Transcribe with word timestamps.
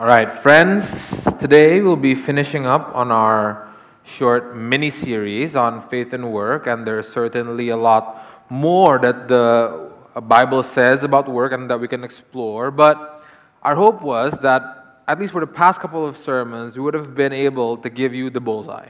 All 0.00 0.06
right, 0.06 0.32
friends, 0.32 1.30
today 1.34 1.82
we'll 1.82 1.94
be 1.94 2.14
finishing 2.14 2.64
up 2.64 2.90
on 2.96 3.12
our 3.12 3.68
short 4.02 4.56
mini 4.56 4.88
series 4.88 5.54
on 5.54 5.82
faith 5.82 6.14
and 6.14 6.32
work, 6.32 6.66
and 6.66 6.86
there's 6.86 7.06
certainly 7.06 7.68
a 7.68 7.76
lot 7.76 8.24
more 8.48 8.98
that 8.98 9.28
the 9.28 9.90
Bible 10.22 10.62
says 10.62 11.04
about 11.04 11.28
work 11.28 11.52
and 11.52 11.70
that 11.70 11.78
we 11.78 11.86
can 11.86 12.02
explore. 12.02 12.70
But 12.70 13.26
our 13.62 13.74
hope 13.74 14.00
was 14.00 14.38
that, 14.38 15.02
at 15.06 15.20
least 15.20 15.32
for 15.32 15.42
the 15.42 15.46
past 15.46 15.82
couple 15.82 16.06
of 16.06 16.16
sermons, 16.16 16.78
we 16.78 16.82
would 16.82 16.94
have 16.94 17.14
been 17.14 17.34
able 17.34 17.76
to 17.76 17.90
give 17.90 18.14
you 18.14 18.30
the 18.30 18.40
bullseye, 18.40 18.88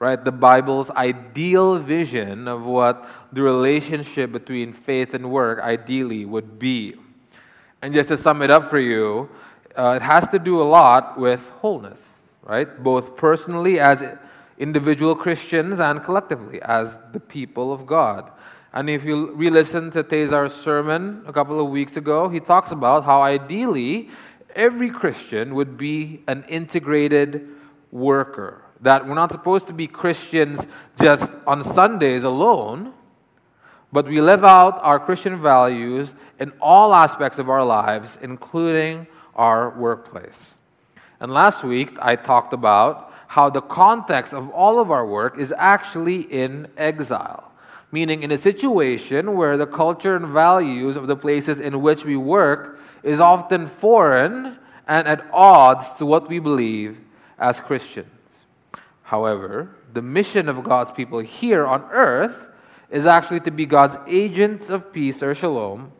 right? 0.00 0.24
The 0.24 0.32
Bible's 0.32 0.90
ideal 0.90 1.78
vision 1.78 2.48
of 2.48 2.66
what 2.66 3.08
the 3.32 3.42
relationship 3.42 4.32
between 4.32 4.72
faith 4.72 5.14
and 5.14 5.30
work 5.30 5.60
ideally 5.60 6.24
would 6.24 6.58
be. 6.58 6.96
And 7.80 7.94
just 7.94 8.08
to 8.08 8.16
sum 8.16 8.42
it 8.42 8.50
up 8.50 8.64
for 8.64 8.80
you, 8.80 9.30
uh, 9.78 9.92
it 9.92 10.02
has 10.02 10.26
to 10.28 10.38
do 10.38 10.60
a 10.60 10.64
lot 10.64 11.16
with 11.16 11.48
wholeness, 11.60 12.24
right? 12.42 12.82
Both 12.82 13.16
personally 13.16 13.78
as 13.78 14.02
individual 14.58 15.14
Christians 15.14 15.78
and 15.78 16.02
collectively 16.02 16.60
as 16.62 16.98
the 17.12 17.20
people 17.20 17.72
of 17.72 17.86
God. 17.86 18.30
And 18.72 18.90
if 18.90 19.04
you 19.04 19.32
re 19.32 19.50
listen 19.50 19.90
to 19.92 20.02
Tezar's 20.02 20.52
sermon 20.52 21.22
a 21.26 21.32
couple 21.32 21.60
of 21.64 21.70
weeks 21.70 21.96
ago, 21.96 22.28
he 22.28 22.40
talks 22.40 22.72
about 22.72 23.04
how 23.04 23.22
ideally 23.22 24.10
every 24.54 24.90
Christian 24.90 25.54
would 25.54 25.78
be 25.78 26.22
an 26.26 26.44
integrated 26.48 27.48
worker. 27.92 28.62
That 28.80 29.06
we're 29.06 29.14
not 29.14 29.32
supposed 29.32 29.68
to 29.68 29.72
be 29.72 29.86
Christians 29.86 30.66
just 31.00 31.30
on 31.46 31.62
Sundays 31.62 32.24
alone, 32.24 32.92
but 33.92 34.06
we 34.06 34.20
live 34.20 34.44
out 34.44 34.78
our 34.82 34.98
Christian 34.98 35.40
values 35.40 36.14
in 36.38 36.52
all 36.60 36.92
aspects 36.92 37.38
of 37.38 37.48
our 37.48 37.64
lives, 37.64 38.18
including 38.20 39.06
our 39.38 39.70
workplace. 39.70 40.56
And 41.20 41.32
last 41.32 41.64
week, 41.64 41.96
I 42.02 42.16
talked 42.16 42.52
about 42.52 43.12
how 43.28 43.48
the 43.48 43.60
context 43.60 44.34
of 44.34 44.50
all 44.50 44.78
of 44.78 44.90
our 44.90 45.06
work 45.06 45.38
is 45.38 45.54
actually 45.56 46.22
in 46.22 46.68
exile, 46.76 47.52
meaning 47.92 48.22
in 48.22 48.30
a 48.30 48.36
situation 48.36 49.34
where 49.34 49.56
the 49.56 49.66
culture 49.66 50.16
and 50.16 50.26
values 50.26 50.96
of 50.96 51.06
the 51.06 51.16
places 51.16 51.60
in 51.60 51.80
which 51.80 52.04
we 52.04 52.16
work 52.16 52.78
is 53.02 53.20
often 53.20 53.66
foreign 53.66 54.58
and 54.86 55.06
at 55.06 55.24
odds 55.32 55.92
to 55.94 56.06
what 56.06 56.28
we 56.28 56.38
believe 56.38 56.98
as 57.38 57.60
Christians. 57.60 58.08
However, 59.02 59.70
the 59.92 60.02
mission 60.02 60.48
of 60.48 60.62
God's 60.64 60.90
people 60.90 61.20
here 61.20 61.66
on 61.66 61.84
earth 61.90 62.50
is 62.90 63.06
actually 63.06 63.40
to 63.40 63.50
be 63.50 63.66
God's 63.66 63.96
agents 64.06 64.70
of 64.70 64.92
peace 64.92 65.22
or 65.22 65.34
shalom, 65.34 65.92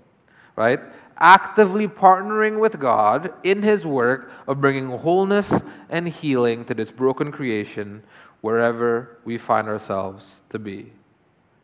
right? 0.56 0.80
Actively 1.19 1.88
partnering 1.88 2.58
with 2.61 2.78
God 2.78 3.33
in 3.42 3.62
His 3.62 3.84
work 3.84 4.30
of 4.47 4.61
bringing 4.61 4.88
wholeness 4.88 5.62
and 5.88 6.08
healing 6.08 6.64
to 6.66 6.74
this 6.74 6.91
broken 6.91 7.33
creation 7.33 8.02
wherever 8.41 9.19
we 9.24 9.39
find 9.39 9.69
ourselves 9.69 10.42
to 10.50 10.58
be. 10.58 10.92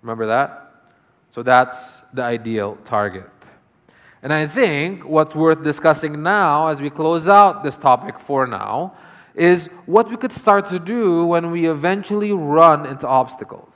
Remember 0.03 0.27
that? 0.27 0.73
So 1.31 1.43
that's 1.43 2.03
the 2.13 2.23
ideal 2.23 2.79
target. 2.85 3.31
And 4.23 4.33
I 4.33 4.47
think 4.47 5.05
what's 5.05 5.35
worth 5.35 5.63
discussing 5.63 6.23
now 6.23 6.69
as 6.69 6.81
we 6.81 6.91
close 6.91 7.29
out 7.29 7.63
this 7.63 7.77
topic 7.77 8.19
for 8.19 8.47
now 8.47 8.95
is 9.35 9.67
what 9.87 10.09
we 10.09 10.17
could 10.17 10.33
start 10.33 10.67
to 10.67 10.79
do 10.79 11.25
when 11.27 11.51
we 11.51 11.69
eventually 11.69 12.33
run 12.33 12.87
into 12.87 13.07
obstacles 13.07 13.74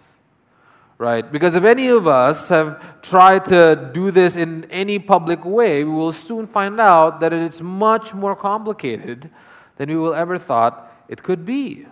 right? 0.99 1.31
Because 1.31 1.55
if 1.55 1.65
any 1.65 1.89
of 1.89 2.09
us 2.09 2.49
have 2.49 3.01
tried 3.03 3.45
to 3.47 3.91
do 3.95 4.11
this 4.11 4.37
in 4.37 4.65
any 4.65 4.99
public 4.99 5.45
way, 5.45 5.85
we 5.85 5.93
will 5.93 6.13
soon 6.13 6.47
find 6.47 6.81
out 6.81 7.21
that 7.21 7.33
it's 7.33 7.61
much 7.61 8.13
more 8.13 8.35
complicated 8.35 9.31
than 9.77 9.89
we 9.89 9.97
will 9.97 10.15
ever 10.15 10.37
thought 10.37 10.93
it 11.09 11.23
could 11.23 11.47
be. 11.47 11.87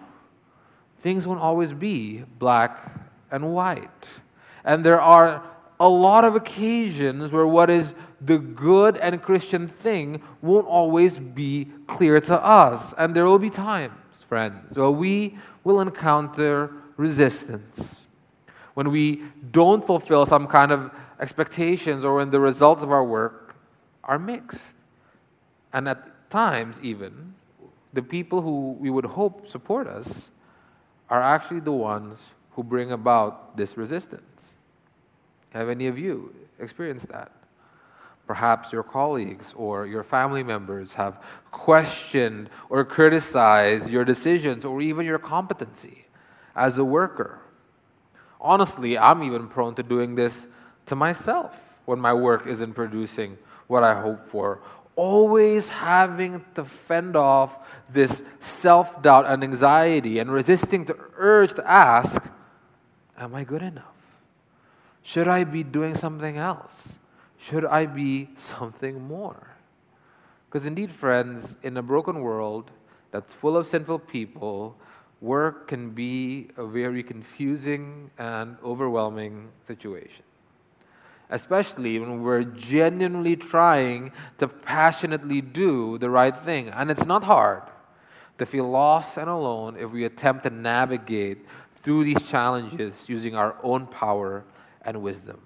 Things 0.98 1.26
won't 1.26 1.40
always 1.40 1.72
be 1.72 2.24
black 2.38 3.06
and 3.30 3.54
white. 3.54 4.08
And 4.64 4.84
there 4.84 5.00
are 5.00 5.42
a 5.78 5.88
lot 5.88 6.24
of 6.24 6.34
occasions 6.34 7.30
where 7.30 7.46
what 7.46 7.70
is 7.70 7.94
the 8.20 8.38
good 8.38 8.96
and 8.96 9.22
Christian 9.22 9.68
thing 9.68 10.20
won't 10.42 10.66
always 10.66 11.18
be 11.18 11.68
clear 11.86 12.18
to 12.18 12.44
us. 12.44 12.92
And 12.98 13.14
there 13.14 13.26
will 13.26 13.38
be 13.38 13.50
times, 13.50 14.22
friends, 14.28 14.76
where 14.76 14.90
we 14.90 15.38
will 15.62 15.80
encounter 15.80 16.72
resistance 16.96 18.05
when 18.76 18.90
we 18.90 19.22
don't 19.52 19.82
fulfill 19.82 20.26
some 20.26 20.46
kind 20.46 20.70
of 20.70 20.90
expectations 21.18 22.04
or 22.04 22.16
when 22.16 22.30
the 22.30 22.38
results 22.38 22.82
of 22.82 22.92
our 22.92 23.02
work 23.02 23.56
are 24.04 24.18
mixed. 24.18 24.76
And 25.72 25.88
at 25.88 26.28
times, 26.28 26.78
even, 26.82 27.32
the 27.94 28.02
people 28.02 28.42
who 28.42 28.72
we 28.72 28.90
would 28.90 29.06
hope 29.06 29.48
support 29.48 29.86
us 29.86 30.28
are 31.08 31.22
actually 31.22 31.60
the 31.60 31.72
ones 31.72 32.18
who 32.50 32.62
bring 32.62 32.92
about 32.92 33.56
this 33.56 33.78
resistance. 33.78 34.56
Have 35.54 35.70
any 35.70 35.86
of 35.86 35.98
you 35.98 36.34
experienced 36.58 37.08
that? 37.08 37.32
Perhaps 38.26 38.74
your 38.74 38.82
colleagues 38.82 39.54
or 39.56 39.86
your 39.86 40.02
family 40.02 40.42
members 40.42 40.92
have 40.92 41.24
questioned 41.50 42.50
or 42.68 42.84
criticized 42.84 43.88
your 43.88 44.04
decisions 44.04 44.66
or 44.66 44.82
even 44.82 45.06
your 45.06 45.18
competency 45.18 46.04
as 46.54 46.76
a 46.76 46.84
worker 46.84 47.40
honestly, 48.46 48.96
I'm 48.96 49.22
even 49.22 49.48
prone 49.48 49.74
to 49.74 49.82
doing 49.82 50.14
this 50.14 50.46
to 50.86 50.94
myself 50.94 51.78
when 51.84 51.98
my 51.98 52.14
work 52.14 52.46
isn't 52.46 52.74
producing 52.74 53.36
what 53.66 53.82
I 53.82 54.00
hope 54.00 54.20
for. 54.28 54.60
Always 54.94 55.68
having 55.68 56.44
to 56.54 56.64
fend 56.64 57.16
off 57.16 57.58
this 57.90 58.22
self 58.40 59.02
doubt 59.02 59.26
and 59.26 59.42
anxiety 59.42 60.18
and 60.20 60.32
resisting 60.32 60.84
the 60.84 60.96
urge 61.16 61.54
to 61.54 61.70
ask, 61.70 62.30
Am 63.18 63.34
I 63.34 63.44
good 63.44 63.62
enough? 63.62 63.96
Should 65.02 65.28
I 65.28 65.44
be 65.44 65.62
doing 65.62 65.94
something 65.94 66.36
else? 66.36 66.98
Should 67.38 67.64
I 67.64 67.86
be 67.86 68.30
something 68.36 69.06
more? 69.06 69.56
Because 70.48 70.66
indeed, 70.66 70.90
friends, 70.90 71.56
in 71.62 71.76
a 71.76 71.82
broken 71.82 72.20
world 72.20 72.70
that's 73.10 73.32
full 73.32 73.56
of 73.56 73.66
sinful 73.66 74.00
people, 74.00 74.76
work 75.20 75.68
can 75.68 75.90
be 75.90 76.48
a 76.56 76.66
very 76.66 77.02
confusing 77.02 78.10
and 78.18 78.56
overwhelming 78.62 79.48
situation. 79.66 80.24
Especially 81.30 81.98
when 81.98 82.22
we're 82.22 82.44
genuinely 82.44 83.34
trying 83.34 84.12
to 84.38 84.46
passionately 84.46 85.40
do 85.40 85.98
the 85.98 86.08
right 86.08 86.36
thing. 86.36 86.68
And 86.68 86.90
it's 86.90 87.06
not 87.06 87.24
hard 87.24 87.62
to 88.38 88.46
feel 88.46 88.68
lost 88.68 89.16
and 89.16 89.28
alone 89.28 89.76
if 89.76 89.90
we 89.90 90.04
attempt 90.04 90.44
to 90.44 90.50
navigate 90.50 91.44
through 91.76 92.04
these 92.04 92.22
challenges 92.22 93.08
using 93.08 93.34
our 93.34 93.56
own 93.62 93.86
power 93.86 94.44
and 94.82 95.02
wisdom. 95.02 95.40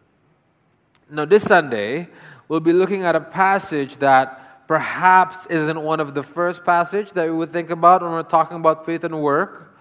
Now, 1.09 1.25
this 1.25 1.43
Sunday, 1.43 2.09
we'll 2.49 2.61
be 2.61 2.73
looking 2.73 3.03
at 3.03 3.17
a 3.17 3.21
passage 3.21 3.97
that 3.97 4.40
perhaps 4.71 5.47
isn't 5.47 5.83
one 5.83 5.99
of 5.99 6.15
the 6.15 6.23
first 6.23 6.65
passage 6.65 7.11
that 7.11 7.27
we 7.27 7.33
would 7.33 7.51
think 7.51 7.71
about 7.71 8.03
when 8.03 8.13
we're 8.13 8.23
talking 8.23 8.57
about 8.57 8.87
faith 8.87 9.03
and 9.03 9.21
work, 9.21 9.77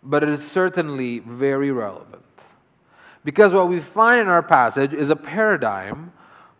but 0.00 0.22
it 0.22 0.28
is 0.28 0.48
certainly 0.48 1.18
very 1.18 1.72
relevant. 1.72 2.22
Because 3.24 3.52
what 3.52 3.68
we 3.68 3.80
find 3.80 4.20
in 4.20 4.28
our 4.28 4.44
passage 4.44 4.92
is 4.92 5.10
a 5.10 5.16
paradigm 5.16 6.12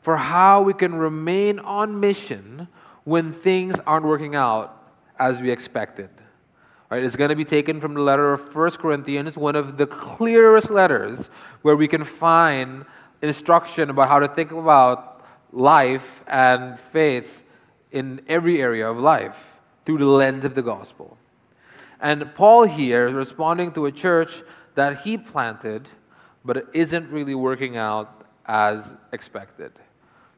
for 0.02 0.16
how 0.16 0.60
we 0.60 0.74
can 0.74 0.96
remain 0.96 1.60
on 1.60 2.00
mission 2.00 2.66
when 3.04 3.30
things 3.30 3.78
aren't 3.86 4.04
working 4.04 4.34
out 4.34 4.92
as 5.16 5.40
we 5.40 5.48
expected. 5.48 6.10
It's 6.90 7.14
going 7.14 7.30
to 7.30 7.36
be 7.36 7.44
taken 7.44 7.80
from 7.80 7.94
the 7.94 8.00
letter 8.00 8.32
of 8.32 8.56
1 8.56 8.70
Corinthians, 8.72 9.38
one 9.38 9.54
of 9.54 9.76
the 9.76 9.86
clearest 9.86 10.72
letters 10.72 11.30
where 11.62 11.76
we 11.76 11.86
can 11.86 12.02
find 12.02 12.84
instruction 13.22 13.88
about 13.88 14.08
how 14.08 14.18
to 14.18 14.26
think 14.26 14.50
about 14.50 15.24
life 15.52 16.24
and 16.26 16.76
faith 16.76 17.44
in 17.92 18.20
every 18.28 18.60
area 18.60 18.88
of 18.88 18.98
life 18.98 19.58
through 19.84 19.98
the 19.98 20.06
lens 20.06 20.44
of 20.44 20.54
the 20.54 20.62
gospel. 20.62 21.16
And 22.00 22.34
Paul 22.34 22.64
here 22.64 23.08
is 23.08 23.14
responding 23.14 23.72
to 23.72 23.86
a 23.86 23.92
church 23.92 24.42
that 24.74 25.00
he 25.00 25.18
planted, 25.18 25.90
but 26.44 26.56
it 26.56 26.66
isn't 26.72 27.10
really 27.10 27.34
working 27.34 27.76
out 27.76 28.26
as 28.46 28.94
expected. 29.12 29.72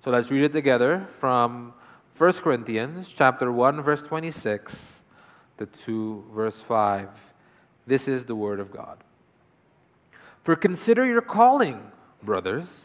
So 0.03 0.11
let's 0.11 0.31
read 0.31 0.45
it 0.45 0.53
together 0.53 1.07
from 1.09 1.75
1 2.17 2.33
Corinthians 2.35 3.13
chapter 3.13 3.53
1 3.53 3.83
verse 3.83 4.03
26 4.03 5.03
to 5.59 5.67
2 5.67 6.25
verse 6.35 6.61
5. 6.63 7.09
This 7.87 8.09
is 8.09 8.25
the 8.25 8.35
word 8.35 8.61
of 8.61 8.71
God. 8.71 8.99
For 10.43 10.57
consider 10.57 11.05
your 11.05 11.21
calling, 11.21 11.93
brothers. 12.23 12.85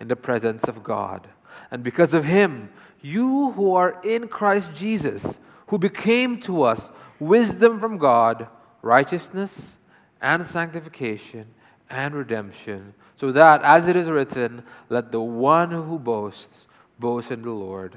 in 0.00 0.08
the 0.08 0.16
presence 0.16 0.64
of 0.64 0.82
God. 0.82 1.28
And 1.70 1.82
because 1.82 2.14
of 2.14 2.24
him, 2.24 2.70
you 3.00 3.52
who 3.52 3.74
are 3.74 4.00
in 4.04 4.28
Christ 4.28 4.74
Jesus, 4.74 5.38
who 5.68 5.78
became 5.78 6.40
to 6.40 6.62
us 6.62 6.90
wisdom 7.20 7.78
from 7.78 7.98
God, 7.98 8.48
righteousness 8.82 9.78
and 10.20 10.42
sanctification 10.42 11.46
and 11.90 12.14
redemption, 12.14 12.94
so 13.16 13.32
that, 13.32 13.62
as 13.62 13.86
it 13.88 13.96
is 13.96 14.08
written, 14.08 14.62
let 14.88 15.10
the 15.10 15.20
one 15.20 15.70
who 15.70 15.98
boasts 15.98 16.66
boast 16.98 17.30
in 17.30 17.42
the 17.42 17.50
Lord. 17.50 17.96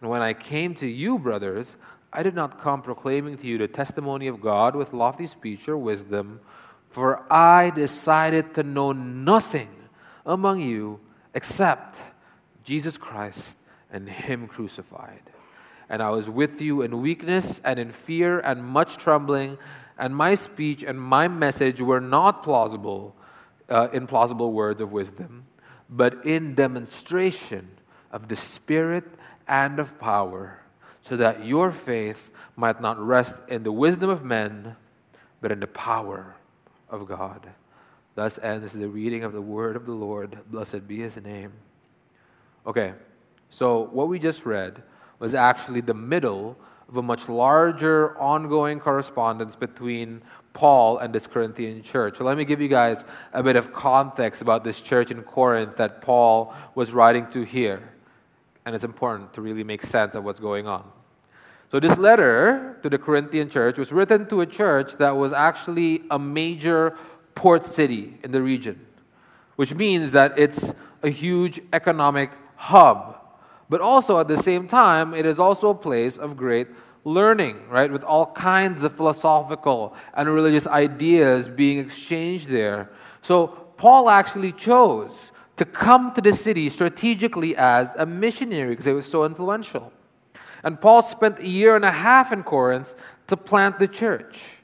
And 0.00 0.08
when 0.08 0.22
I 0.22 0.32
came 0.32 0.74
to 0.76 0.86
you, 0.86 1.18
brothers, 1.18 1.76
I 2.12 2.22
did 2.22 2.34
not 2.34 2.60
come 2.60 2.80
proclaiming 2.80 3.36
to 3.38 3.46
you 3.46 3.58
the 3.58 3.68
testimony 3.68 4.26
of 4.28 4.40
God 4.40 4.74
with 4.74 4.92
lofty 4.92 5.26
speech 5.26 5.68
or 5.68 5.76
wisdom, 5.76 6.40
for 6.88 7.30
I 7.30 7.70
decided 7.70 8.54
to 8.54 8.62
know 8.62 8.92
nothing 8.92 9.68
among 10.24 10.60
you 10.60 11.00
except 11.34 11.98
Jesus 12.64 12.98
Christ 12.98 13.56
and 13.90 14.08
Him 14.08 14.46
crucified. 14.46 15.22
And 15.88 16.02
I 16.02 16.10
was 16.10 16.28
with 16.28 16.60
you 16.60 16.82
in 16.82 17.00
weakness 17.00 17.60
and 17.64 17.78
in 17.78 17.92
fear 17.92 18.40
and 18.40 18.62
much 18.62 18.98
trembling, 18.98 19.56
and 19.98 20.14
my 20.14 20.34
speech 20.34 20.82
and 20.82 21.00
my 21.00 21.28
message 21.28 21.80
were 21.80 22.00
not 22.00 22.42
plausible 22.42 23.16
uh, 23.68 23.88
in 23.92 24.06
plausible 24.06 24.52
words 24.52 24.80
of 24.80 24.92
wisdom, 24.92 25.46
but 25.88 26.24
in 26.26 26.54
demonstration 26.54 27.68
of 28.12 28.28
the 28.28 28.36
Spirit 28.36 29.04
and 29.46 29.78
of 29.78 29.98
power, 29.98 30.60
so 31.02 31.16
that 31.16 31.44
your 31.44 31.72
faith 31.72 32.30
might 32.54 32.80
not 32.80 32.98
rest 32.98 33.40
in 33.48 33.62
the 33.62 33.72
wisdom 33.72 34.10
of 34.10 34.22
men, 34.22 34.76
but 35.40 35.50
in 35.50 35.60
the 35.60 35.66
power 35.66 36.36
of 36.90 37.06
God. 37.06 37.48
Thus 38.18 38.36
ends 38.42 38.72
the 38.72 38.88
reading 38.88 39.22
of 39.22 39.32
the 39.32 39.40
word 39.40 39.76
of 39.76 39.86
the 39.86 39.92
Lord. 39.92 40.36
Blessed 40.50 40.88
be 40.88 40.96
his 40.96 41.22
name. 41.22 41.52
Okay, 42.66 42.94
so 43.48 43.82
what 43.92 44.08
we 44.08 44.18
just 44.18 44.44
read 44.44 44.82
was 45.20 45.36
actually 45.36 45.82
the 45.82 45.94
middle 45.94 46.58
of 46.88 46.96
a 46.96 47.02
much 47.02 47.28
larger 47.28 48.18
ongoing 48.18 48.80
correspondence 48.80 49.54
between 49.54 50.20
Paul 50.52 50.98
and 50.98 51.14
this 51.14 51.28
Corinthian 51.28 51.80
church. 51.84 52.18
So 52.18 52.24
let 52.24 52.36
me 52.36 52.44
give 52.44 52.60
you 52.60 52.66
guys 52.66 53.04
a 53.32 53.40
bit 53.40 53.54
of 53.54 53.72
context 53.72 54.42
about 54.42 54.64
this 54.64 54.80
church 54.80 55.12
in 55.12 55.22
Corinth 55.22 55.76
that 55.76 56.02
Paul 56.02 56.56
was 56.74 56.92
writing 56.92 57.28
to 57.28 57.42
here. 57.42 57.88
And 58.66 58.74
it's 58.74 58.82
important 58.82 59.32
to 59.34 59.42
really 59.42 59.62
make 59.62 59.80
sense 59.80 60.16
of 60.16 60.24
what's 60.24 60.40
going 60.40 60.66
on. 60.66 60.90
So, 61.68 61.78
this 61.78 61.98
letter 61.98 62.78
to 62.82 62.88
the 62.88 62.96
Corinthian 62.96 63.50
church 63.50 63.76
was 63.78 63.92
written 63.92 64.26
to 64.28 64.40
a 64.40 64.46
church 64.46 64.94
that 64.94 65.10
was 65.10 65.34
actually 65.34 66.00
a 66.10 66.18
major 66.18 66.96
port 67.38 67.64
city 67.64 68.04
in 68.24 68.30
the 68.32 68.42
region, 68.42 68.76
which 69.56 69.72
means 69.74 70.12
that 70.12 70.38
it's 70.38 70.74
a 71.02 71.10
huge 71.10 71.60
economic 71.72 72.30
hub 72.56 73.18
but 73.68 73.80
also 73.80 74.18
at 74.18 74.28
the 74.28 74.36
same 74.36 74.66
time, 74.66 75.14
it 75.14 75.26
is 75.26 75.38
also 75.38 75.70
a 75.70 75.74
place 75.74 76.16
of 76.16 76.36
great 76.36 76.68
learning, 77.04 77.68
right? 77.68 77.90
With 77.90 78.02
all 78.02 78.26
kinds 78.26 78.82
of 78.82 78.92
philosophical 78.92 79.94
and 80.14 80.28
religious 80.28 80.66
ideas 80.66 81.48
being 81.48 81.78
exchanged 81.78 82.48
there. 82.48 82.90
So 83.20 83.48
Paul 83.76 84.08
actually 84.08 84.52
chose 84.52 85.32
to 85.56 85.64
come 85.64 86.12
to 86.14 86.20
the 86.20 86.32
city 86.32 86.68
strategically 86.68 87.56
as 87.56 87.94
a 87.96 88.06
missionary 88.06 88.70
because 88.70 88.86
it 88.86 88.92
was 88.92 89.06
so 89.06 89.24
influential. 89.24 89.92
And 90.64 90.80
Paul 90.80 91.02
spent 91.02 91.38
a 91.40 91.48
year 91.48 91.76
and 91.76 91.84
a 91.84 91.90
half 91.90 92.32
in 92.32 92.42
Corinth 92.42 92.94
to 93.26 93.36
plant 93.36 93.78
the 93.78 93.88
church, 93.88 94.57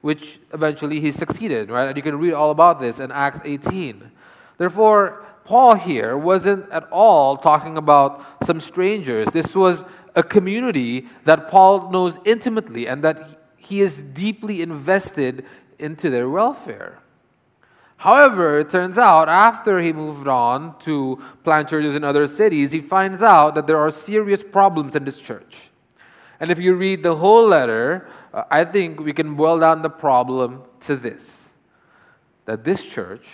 which 0.00 0.40
eventually 0.52 1.00
he 1.00 1.10
succeeded, 1.10 1.70
right? 1.70 1.88
And 1.88 1.96
you 1.96 2.02
can 2.02 2.18
read 2.18 2.32
all 2.32 2.50
about 2.50 2.80
this 2.80 3.00
in 3.00 3.10
Acts 3.10 3.40
18. 3.44 4.10
Therefore, 4.58 5.24
Paul 5.44 5.74
here 5.74 6.16
wasn't 6.16 6.70
at 6.70 6.88
all 6.90 7.36
talking 7.36 7.76
about 7.76 8.44
some 8.44 8.60
strangers. 8.60 9.28
This 9.32 9.54
was 9.54 9.84
a 10.14 10.22
community 10.22 11.06
that 11.24 11.48
Paul 11.48 11.90
knows 11.90 12.18
intimately 12.24 12.86
and 12.86 13.02
that 13.04 13.40
he 13.56 13.80
is 13.80 14.00
deeply 14.00 14.62
invested 14.62 15.44
into 15.78 16.10
their 16.10 16.28
welfare. 16.28 16.98
However, 17.96 18.60
it 18.60 18.70
turns 18.70 18.96
out 18.96 19.28
after 19.28 19.78
he 19.80 19.92
moved 19.92 20.26
on 20.26 20.78
to 20.80 21.22
plant 21.44 21.68
churches 21.68 21.94
in 21.94 22.02
other 22.02 22.26
cities, 22.26 22.72
he 22.72 22.80
finds 22.80 23.22
out 23.22 23.54
that 23.54 23.66
there 23.66 23.78
are 23.78 23.90
serious 23.90 24.42
problems 24.42 24.96
in 24.96 25.04
this 25.04 25.20
church. 25.20 25.69
And 26.40 26.50
if 26.50 26.58
you 26.58 26.74
read 26.74 27.02
the 27.02 27.16
whole 27.16 27.46
letter, 27.46 28.08
uh, 28.32 28.44
I 28.50 28.64
think 28.64 28.98
we 28.98 29.12
can 29.12 29.34
boil 29.34 29.60
down 29.60 29.82
the 29.82 29.90
problem 29.90 30.62
to 30.80 30.96
this 30.96 31.50
that 32.46 32.64
this 32.64 32.84
church 32.84 33.28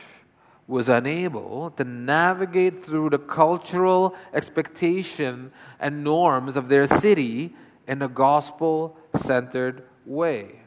was 0.67 0.89
unable 0.89 1.71
to 1.71 1.85
navigate 1.85 2.85
through 2.85 3.09
the 3.09 3.19
cultural 3.19 4.15
expectation 4.35 5.53
and 5.79 6.03
norms 6.03 6.57
of 6.57 6.69
their 6.69 6.87
city 6.87 7.55
in 7.87 8.03
a 8.03 8.09
gospel 8.09 8.99
centered 9.15 9.85
way, 10.05 10.61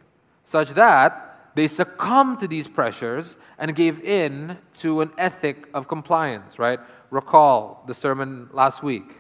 such 0.46 0.70
that 0.70 1.52
they 1.54 1.68
succumbed 1.68 2.40
to 2.40 2.48
these 2.48 2.68
pressures 2.68 3.36
and 3.58 3.76
gave 3.76 4.02
in 4.04 4.58
to 4.74 5.02
an 5.02 5.12
ethic 5.18 5.68
of 5.74 5.88
compliance, 5.88 6.58
right? 6.58 6.80
Recall 7.10 7.84
the 7.86 7.94
sermon 7.94 8.50
last 8.54 8.82
week, 8.82 9.19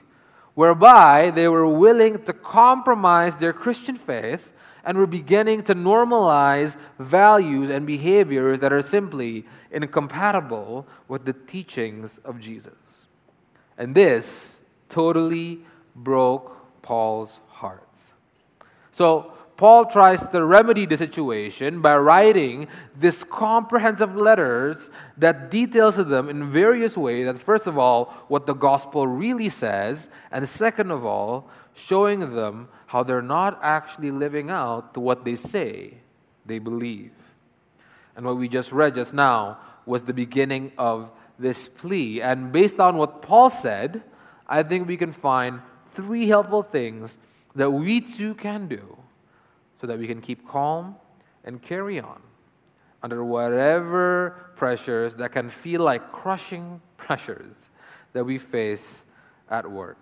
whereby 0.59 1.29
they 1.29 1.47
were 1.47 1.65
willing 1.65 2.21
to 2.21 2.33
compromise 2.33 3.37
their 3.37 3.53
Christian 3.53 3.95
faith 3.95 4.51
and 4.83 4.97
were 4.97 5.07
beginning 5.07 5.61
to 5.61 5.73
normalize 5.73 6.75
values 6.99 7.69
and 7.69 7.87
behaviors 7.87 8.59
that 8.59 8.73
are 8.73 8.81
simply 8.81 9.45
incompatible 9.71 10.85
with 11.07 11.23
the 11.23 11.31
teachings 11.31 12.17
of 12.25 12.41
Jesus. 12.41 13.07
And 13.77 13.95
this 13.95 14.59
totally 14.89 15.61
broke 15.95 16.81
Paul's 16.81 17.39
heart. 17.47 17.95
So, 18.91 19.31
Paul 19.59 19.87
tries 19.87 20.25
to 20.29 20.45
remedy 20.45 20.85
the 20.85 20.95
situation 20.95 21.81
by 21.81 21.97
writing 21.97 22.69
these 22.97 23.25
comprehensive 23.25 24.15
letters 24.15 24.89
that 25.17 25.51
details 25.51 25.97
to 25.97 26.05
them 26.05 26.29
in 26.29 26.49
various 26.49 26.95
ways 26.95 27.25
that 27.25 27.37
first 27.37 27.67
of 27.67 27.77
all 27.77 28.05
what 28.29 28.47
the 28.47 28.53
gospel 28.53 29.05
really 29.05 29.49
says 29.49 30.07
and 30.31 30.47
second 30.47 30.91
of 30.91 31.03
all 31.03 31.49
showing 31.73 32.33
them 32.33 32.69
how 32.87 33.03
they're 33.03 33.21
not 33.21 33.59
actually 33.61 34.11
living 34.11 34.49
out 34.49 34.93
to 34.93 35.01
what 35.01 35.25
they 35.25 35.35
say 35.35 35.95
they 36.45 36.59
believe. 36.59 37.11
And 38.15 38.25
what 38.25 38.37
we 38.37 38.47
just 38.47 38.71
read 38.71 38.95
just 38.95 39.13
now 39.13 39.57
was 39.85 40.03
the 40.03 40.13
beginning 40.13 40.71
of 40.77 41.11
this 41.37 41.67
plea. 41.67 42.21
And 42.21 42.53
based 42.53 42.79
on 42.79 42.95
what 42.95 43.21
Paul 43.21 43.49
said, 43.49 44.03
I 44.47 44.63
think 44.63 44.87
we 44.87 44.95
can 44.95 45.11
find 45.11 45.59
three 45.89 46.29
helpful 46.29 46.63
things 46.63 47.17
that 47.55 47.69
we 47.69 47.99
too 47.99 48.35
can 48.35 48.69
do 48.69 48.98
so 49.79 49.87
that 49.87 49.97
we 49.97 50.07
can 50.07 50.21
keep 50.21 50.47
calm 50.47 50.95
and 51.43 51.61
carry 51.61 51.99
on 51.99 52.21
under 53.01 53.23
whatever 53.23 54.51
pressures 54.55 55.15
that 55.15 55.31
can 55.31 55.49
feel 55.49 55.81
like 55.81 56.11
crushing 56.11 56.81
pressures 56.97 57.69
that 58.13 58.23
we 58.23 58.37
face 58.37 59.05
at 59.49 59.69
work. 59.69 59.97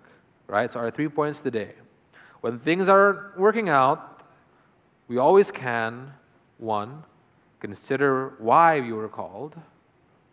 Right? 0.47 0.71
So, 0.71 0.79
our 0.79 0.91
three 0.91 1.09
points 1.09 1.41
today. 1.41 1.73
When 2.41 2.57
things 2.57 2.87
are 2.87 3.33
working 3.37 3.69
out, 3.69 4.23
we 5.07 5.17
always 5.17 5.51
can, 5.51 6.13
one, 6.57 7.03
consider 7.59 8.35
why 8.39 8.79
we 8.79 8.93
were 8.93 9.09
called, 9.09 9.57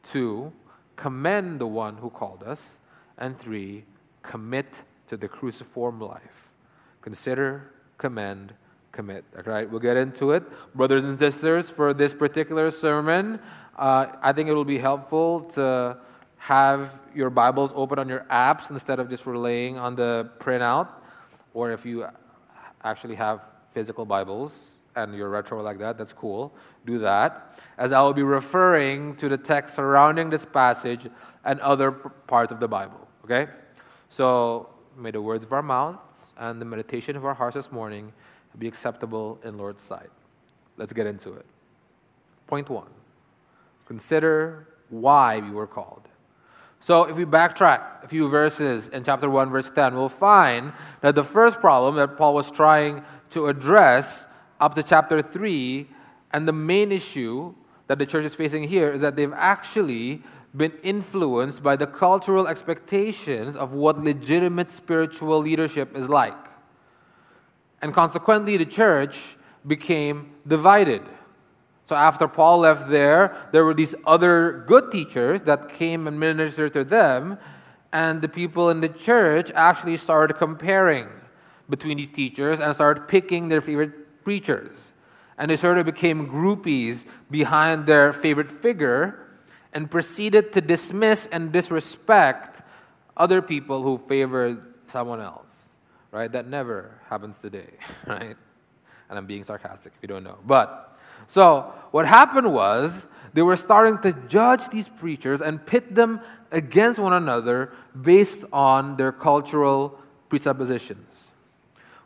two, 0.02 0.52
commend 0.96 1.60
the 1.60 1.66
one 1.66 1.96
who 1.96 2.10
called 2.10 2.42
us, 2.42 2.78
and 3.18 3.38
three, 3.38 3.84
commit 4.22 4.82
to 5.08 5.16
the 5.16 5.28
cruciform 5.28 6.00
life. 6.00 6.52
Consider, 7.00 7.72
commend, 7.98 8.54
commit. 8.94 9.24
All 9.36 9.42
right, 9.42 9.68
we'll 9.68 9.80
get 9.80 9.98
into 9.98 10.30
it. 10.30 10.44
Brothers 10.74 11.04
and 11.04 11.18
sisters, 11.18 11.68
for 11.68 11.92
this 11.92 12.14
particular 12.14 12.70
sermon, 12.70 13.40
uh, 13.76 14.06
I 14.22 14.32
think 14.32 14.48
it 14.48 14.54
will 14.54 14.64
be 14.64 14.78
helpful 14.78 15.42
to 15.58 15.98
have 16.38 17.00
your 17.14 17.28
Bibles 17.28 17.72
open 17.74 17.98
on 17.98 18.08
your 18.08 18.24
apps 18.30 18.70
instead 18.70 18.98
of 18.98 19.10
just 19.10 19.26
relaying 19.26 19.78
on 19.78 19.94
the 19.94 20.30
printout 20.38 20.88
or 21.54 21.70
if 21.70 21.86
you 21.86 22.06
actually 22.82 23.14
have 23.14 23.40
physical 23.72 24.04
Bibles 24.04 24.76
and 24.96 25.14
you're 25.14 25.28
retro 25.28 25.62
like 25.62 25.78
that, 25.78 25.96
that's 25.96 26.12
cool. 26.12 26.54
Do 26.84 26.98
that. 26.98 27.58
As 27.78 27.92
I 27.92 28.02
will 28.02 28.12
be 28.12 28.22
referring 28.22 29.16
to 29.16 29.28
the 29.28 29.38
text 29.38 29.74
surrounding 29.74 30.30
this 30.30 30.44
passage 30.44 31.08
and 31.44 31.58
other 31.60 31.90
parts 31.92 32.52
of 32.52 32.60
the 32.60 32.68
Bible. 32.68 33.08
Okay? 33.24 33.48
So 34.08 34.68
may 34.96 35.10
the 35.10 35.22
words 35.22 35.44
of 35.44 35.52
our 35.52 35.62
mouths 35.62 35.98
and 36.36 36.60
the 36.60 36.64
meditation 36.64 37.16
of 37.16 37.24
our 37.24 37.34
hearts 37.34 37.54
this 37.54 37.72
morning 37.72 38.12
be 38.58 38.68
acceptable 38.68 39.38
in 39.44 39.58
Lord's 39.58 39.82
sight. 39.82 40.10
Let's 40.76 40.92
get 40.92 41.06
into 41.06 41.32
it. 41.34 41.46
Point 42.46 42.68
one 42.68 42.88
consider 43.86 44.66
why 44.88 45.38
we 45.38 45.50
were 45.50 45.66
called. 45.66 46.08
So 46.80 47.04
if 47.04 47.16
we 47.16 47.24
backtrack 47.24 48.04
a 48.04 48.08
few 48.08 48.28
verses 48.28 48.88
in 48.88 49.04
chapter 49.04 49.30
1, 49.30 49.50
verse 49.50 49.70
10, 49.70 49.94
we'll 49.94 50.08
find 50.08 50.72
that 51.00 51.14
the 51.14 51.24
first 51.24 51.60
problem 51.60 51.96
that 51.96 52.16
Paul 52.18 52.34
was 52.34 52.50
trying 52.50 53.04
to 53.30 53.46
address 53.46 54.26
up 54.60 54.74
to 54.74 54.82
chapter 54.82 55.22
3, 55.22 55.88
and 56.32 56.46
the 56.46 56.52
main 56.52 56.92
issue 56.92 57.54
that 57.86 57.98
the 57.98 58.06
church 58.06 58.24
is 58.24 58.34
facing 58.34 58.64
here 58.64 58.90
is 58.90 59.00
that 59.00 59.16
they've 59.16 59.32
actually 59.34 60.22
been 60.56 60.72
influenced 60.82 61.62
by 61.62 61.74
the 61.74 61.86
cultural 61.86 62.46
expectations 62.46 63.56
of 63.56 63.72
what 63.72 64.02
legitimate 64.02 64.70
spiritual 64.70 65.38
leadership 65.38 65.96
is 65.96 66.08
like. 66.08 66.36
And 67.84 67.92
consequently, 67.92 68.56
the 68.56 68.64
church 68.64 69.36
became 69.66 70.32
divided. 70.46 71.02
So 71.84 71.94
after 71.94 72.26
Paul 72.26 72.60
left 72.60 72.88
there, 72.88 73.36
there 73.52 73.62
were 73.62 73.74
these 73.74 73.94
other 74.06 74.64
good 74.66 74.90
teachers 74.90 75.42
that 75.42 75.68
came 75.68 76.06
and 76.08 76.18
ministered 76.18 76.72
to 76.72 76.82
them, 76.82 77.36
and 77.92 78.22
the 78.22 78.28
people 78.28 78.70
in 78.70 78.80
the 78.80 78.88
church 78.88 79.50
actually 79.54 79.98
started 79.98 80.38
comparing 80.38 81.10
between 81.68 81.98
these 81.98 82.10
teachers 82.10 82.58
and 82.58 82.74
started 82.74 83.06
picking 83.06 83.48
their 83.48 83.60
favorite 83.60 84.24
preachers. 84.24 84.94
And 85.36 85.50
they 85.50 85.56
sort 85.56 85.76
of 85.76 85.84
became 85.84 86.26
groupies 86.26 87.04
behind 87.30 87.84
their 87.84 88.14
favorite 88.14 88.48
figure 88.48 89.28
and 89.74 89.90
proceeded 89.90 90.54
to 90.54 90.62
dismiss 90.62 91.26
and 91.26 91.52
disrespect 91.52 92.62
other 93.14 93.42
people 93.42 93.82
who 93.82 93.98
favored 94.08 94.72
someone 94.86 95.20
else. 95.20 95.53
Right? 96.14 96.30
That 96.30 96.46
never 96.46 97.00
happens 97.10 97.38
today, 97.38 97.70
right? 98.06 98.36
And 99.10 99.18
I'm 99.18 99.26
being 99.26 99.42
sarcastic 99.42 99.92
if 99.96 99.98
you 100.00 100.06
don't 100.06 100.22
know. 100.22 100.38
But 100.46 100.96
so 101.26 101.74
what 101.90 102.06
happened 102.06 102.54
was 102.54 103.04
they 103.32 103.42
were 103.42 103.56
starting 103.56 103.98
to 103.98 104.12
judge 104.28 104.68
these 104.68 104.86
preachers 104.86 105.42
and 105.42 105.66
pit 105.66 105.92
them 105.92 106.20
against 106.52 107.00
one 107.00 107.12
another 107.12 107.72
based 108.00 108.44
on 108.52 108.96
their 108.96 109.10
cultural 109.10 109.98
presuppositions, 110.28 111.32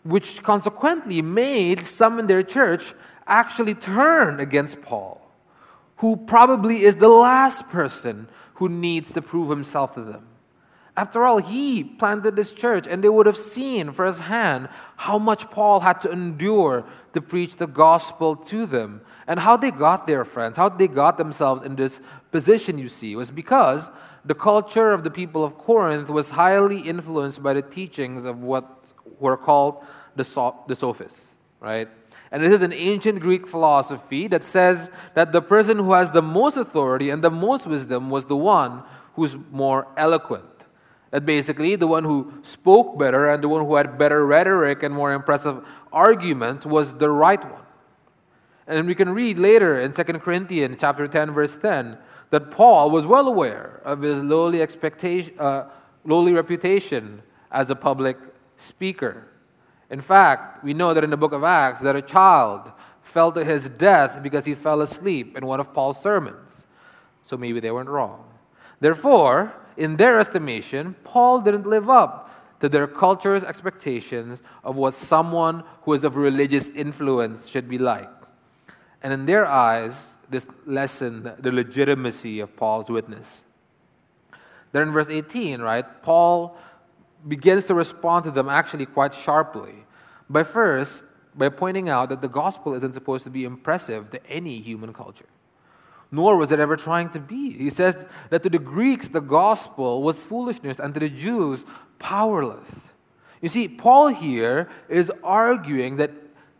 which 0.05 0.43
consequently 0.43 1.21
made 1.21 1.81
some 1.81 2.19
in 2.19 2.29
their 2.29 2.43
church 2.43 2.95
actually 3.27 3.75
turn 3.75 4.41
against 4.41 4.81
Paul, 4.81 5.21
who 5.99 6.17
probably 6.17 6.77
is 6.77 6.97
the 6.97 7.11
last 7.11 7.69
person 7.69 8.27
who 8.55 8.71
needs 8.71 9.12
to 9.12 9.21
prove 9.21 9.50
himself 9.50 9.93
to 9.97 10.00
them. 10.00 10.27
After 10.99 11.25
all, 11.25 11.38
he 11.38 11.85
planted 11.85 12.35
this 12.35 12.50
church, 12.50 12.88
and 12.88 13.05
they 13.05 13.09
would 13.09 13.26
have 13.26 13.37
seen 13.37 13.93
firsthand 13.93 14.69
how 14.97 15.17
much 15.17 15.49
Paul 15.49 15.78
had 15.78 16.00
to 16.00 16.11
endure 16.11 16.85
to 17.12 17.21
preach 17.21 17.55
the 17.55 17.69
gospel 17.69 18.35
to 18.50 18.67
them. 18.67 19.02
And 19.28 19.38
how 19.38 19.57
they 19.57 19.71
got 19.71 20.09
there, 20.09 20.25
friends, 20.25 20.57
how 20.57 20.71
they 20.71 20.88
got 20.88 21.17
themselves 21.17 21.62
in 21.62 21.76
this 21.76 22.00
position, 22.33 22.78
you 22.78 22.88
see, 22.88 23.14
was 23.14 23.31
because 23.31 23.93
the 24.25 24.35
culture 24.35 24.90
of 24.90 25.05
the 25.05 25.11
people 25.11 25.45
of 25.45 25.57
Corinth 25.57 26.11
was 26.11 26.31
highly 26.31 26.81
influenced 26.81 27.45
by 27.45 27.55
the 27.55 27.62
teachings 27.62 28.25
of 28.25 28.43
what 28.43 28.93
were 29.21 29.37
called 29.37 29.85
the, 30.17 30.25
the 30.67 30.75
sophists, 30.75 31.38
right? 31.61 31.88
And 32.33 32.43
this 32.43 32.50
is 32.50 32.62
an 32.62 32.73
ancient 32.73 33.21
Greek 33.21 33.47
philosophy 33.47 34.26
that 34.26 34.43
says 34.43 34.90
that 35.14 35.31
the 35.31 35.43
person 35.43 35.76
who 35.76 35.93
has 35.93 36.11
the 36.11 36.23
most 36.23 36.57
authority 36.57 37.11
and 37.11 37.23
the 37.23 37.31
most 37.31 37.69
wisdom 37.69 38.11
was 38.11 38.25
the 38.25 38.37
one 38.37 38.83
who's 39.14 39.37
more 39.52 39.87
eloquent. 39.97 40.58
That 41.11 41.25
basically 41.25 41.77
the 41.77 41.87
one 41.87 42.05
who 42.05 42.35
spoke 42.43 42.99
better 42.99 43.31
and 43.31 43.43
the 43.43 43.49
one 43.49 43.65
who 43.65 43.77
had 43.77 43.99
better 43.99 44.27
rhetoric 44.27 44.83
and 44.83 44.95
more 44.95 45.12
impressive 45.12 45.65
arguments 45.93 46.67
was 46.67 46.95
the 46.95 47.11
right 47.11 47.43
one. 47.43 47.62
And 48.67 48.87
we 48.87 48.95
can 48.95 49.11
read 49.11 49.38
later 49.38 49.81
in 49.81 49.93
2 49.93 50.05
Corinthians 50.05 50.77
chapter 50.79 51.09
10 51.09 51.31
verse 51.31 51.57
10 51.57 51.97
that 52.31 52.50
Paul 52.50 52.91
was 52.91 53.07
well 53.07 53.27
aware 53.27 53.81
of 53.85 54.03
his 54.03 54.23
lowly 54.23 54.61
expectation 54.61 55.38
uh, 55.38 55.71
lowly 56.05 56.33
reputation 56.33 57.23
as 57.50 57.71
a 57.71 57.75
public 57.75 58.19
speaker. 58.57 59.29
In 59.91 60.00
fact, 60.00 60.62
we 60.62 60.75
know 60.75 60.93
that 60.93 61.05
in 61.05 61.11
the 61.11 61.17
book 61.17 61.33
of 61.33 61.45
Acts 61.45 61.81
that 61.81 61.97
a 61.97 62.03
child 62.03 62.71
fell 63.03 63.33
to 63.33 63.45
his 63.45 63.71
death 63.71 64.23
because 64.23 64.45
he 64.45 64.55
fell 64.55 64.83
asleep 64.83 65.37
in 65.37 65.47
one 65.47 65.61
of 65.61 65.73
Paul's 65.73 66.00
sermons. 66.00 66.67
So 67.25 67.37
maybe 67.37 67.61
they 67.61 67.71
weren't 67.71 67.88
wrong. 67.88 68.25
Therefore, 68.81 69.55
in 69.78 69.97
their 69.97 70.18
estimation, 70.18 70.97
Paul 71.04 71.40
didn't 71.40 71.66
live 71.66 71.88
up 71.88 72.30
to 72.61 72.68
their 72.68 72.88
culture's 72.88 73.44
expectations 73.44 74.42
of 74.64 74.75
what 74.75 74.92
someone 74.92 75.62
who 75.82 75.92
is 75.92 76.02
of 76.02 76.16
religious 76.16 76.68
influence 76.70 77.49
should 77.49 77.68
be 77.68 77.78
like. 77.78 78.11
And 79.02 79.12
in 79.12 79.26
their 79.26 79.47
eyes, 79.47 80.16
this 80.28 80.47
lessened 80.66 81.32
the 81.38 81.52
legitimacy 81.52 82.40
of 82.40 82.54
Paul's 82.56 82.90
witness. 82.90 83.44
Then 84.73 84.82
in 84.82 84.92
verse 84.92 85.08
18, 85.08 85.61
right, 85.61 85.87
Paul 86.02 86.58
begins 87.26 87.64
to 87.66 87.75
respond 87.75 88.25
to 88.25 88.32
them 88.32 88.49
actually 88.49 88.87
quite 88.87 89.14
sharply. 89.14 89.87
By 90.28 90.42
first, 90.42 91.04
by 91.37 91.49
pointing 91.49 91.88
out 91.88 92.08
that 92.08 92.20
the 92.20 92.28
gospel 92.28 92.75
isn't 92.75 92.94
supposed 92.94 93.23
to 93.25 93.30
be 93.30 93.44
impressive 93.44 94.11
to 94.11 94.26
any 94.26 94.58
human 94.61 94.92
culture 94.92 95.26
nor 96.11 96.37
was 96.37 96.53
it 96.53 96.61
ever 96.61 96.77
trying 96.77 97.11
to 97.11 97.21
be. 97.21 97.53
He 97.53 97.71
says 97.71 98.07
that 98.31 98.43
to 98.43 98.50
the 98.50 98.59
Greeks, 98.59 99.09
the 99.09 99.21
gospel 99.21 100.03
was 100.03 100.23
foolishness, 100.23 100.79
and 100.79 100.95
to 100.95 101.00
the 101.00 101.09
Jews, 101.09 101.65
powerless. 101.99 102.88
You 103.43 103.49
see, 103.49 103.69
Paul 103.69 104.09
here 104.09 104.69
is 104.88 105.12
arguing 105.23 105.97
that 105.97 106.11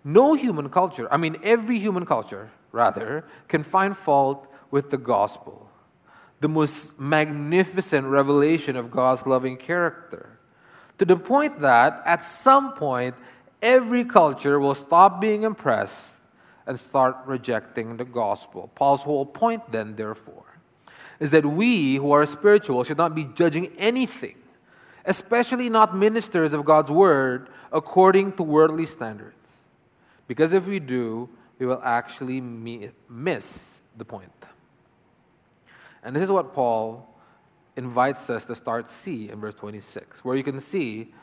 no 0.05 0.35
human 0.35 0.69
culture, 0.69 1.13
I 1.13 1.17
mean, 1.17 1.39
every 1.43 1.79
human 1.79 2.07
culture, 2.07 2.51
rather, 2.73 3.25
can 3.49 3.63
find 3.63 3.97
fault 3.97 4.47
with 4.71 4.91
the 4.91 4.99
gospel, 4.99 5.71
the 6.41 6.49
most 6.49 7.01
magnificent 7.01 8.07
revelation 8.07 8.77
of 8.77 8.91
God's 8.91 9.27
loving 9.27 9.57
character. 9.57 10.39
To 10.99 11.05
the 11.05 11.17
point 11.17 11.61
that 11.61 12.03
at 12.05 12.25
some 12.25 12.73
point, 12.75 13.15
every 13.63 14.05
culture 14.05 14.61
will 14.61 14.75
stop 14.75 15.21
being 15.21 15.43
impressed 15.43 16.18
and 16.69 16.79
start 16.79 17.17
rejecting 17.25 17.97
the 17.97 18.05
gospel. 18.05 18.71
Paul's 18.75 19.03
whole 19.03 19.27
point, 19.27 19.73
then, 19.73 19.97
therefore, 19.97 20.45
is 21.19 21.33
that 21.33 21.45
we 21.45 21.97
who 21.97 22.13
are 22.13 22.27
spiritual 22.27 22.85
should 22.85 22.99
not 22.99 23.15
be 23.15 23.25
judging 23.25 23.73
anything, 23.79 24.37
especially 25.07 25.71
not 25.71 25.97
ministers 25.97 26.53
of 26.53 26.67
God's 26.67 26.91
word, 26.91 27.49
according 27.73 28.33
to 28.33 28.43
worldly 28.43 28.85
standards. 28.85 29.65
Because 30.27 30.53
if 30.53 30.67
we 30.67 30.79
do, 30.79 31.31
we 31.59 31.65
will 31.65 31.81
actually 31.83 32.41
miss 32.41 33.81
the 33.97 34.05
point. 34.05 34.31
And 36.05 36.15
this 36.15 36.23
is 36.23 36.31
what 36.31 36.53
Paul 36.53 37.09
invites 37.77 38.29
us 38.29 38.45
to 38.45 38.55
start 38.55 38.87
see 38.87 39.31
in 39.31 39.41
verse 39.41 39.55
26, 39.55 40.23
where 40.25 40.37
you 40.37 40.45
can 40.45 40.61
see 40.61 41.15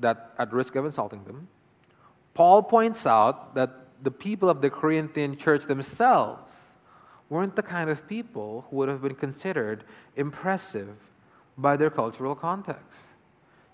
that 0.00 0.34
at 0.36 0.52
risk 0.52 0.74
of 0.74 0.84
insulting 0.84 1.22
them, 1.24 1.46
Paul 2.34 2.64
points 2.64 3.06
out 3.06 3.54
that 3.54 3.83
the 4.02 4.10
people 4.10 4.48
of 4.48 4.60
the 4.60 4.70
Corinthian 4.70 5.36
church 5.36 5.64
themselves 5.64 6.74
weren't 7.28 7.56
the 7.56 7.62
kind 7.62 7.90
of 7.90 8.06
people 8.06 8.66
who 8.68 8.76
would 8.76 8.88
have 8.88 9.02
been 9.02 9.14
considered 9.14 9.84
impressive 10.16 10.96
by 11.56 11.76
their 11.76 11.90
cultural 11.90 12.34
context. 12.34 13.00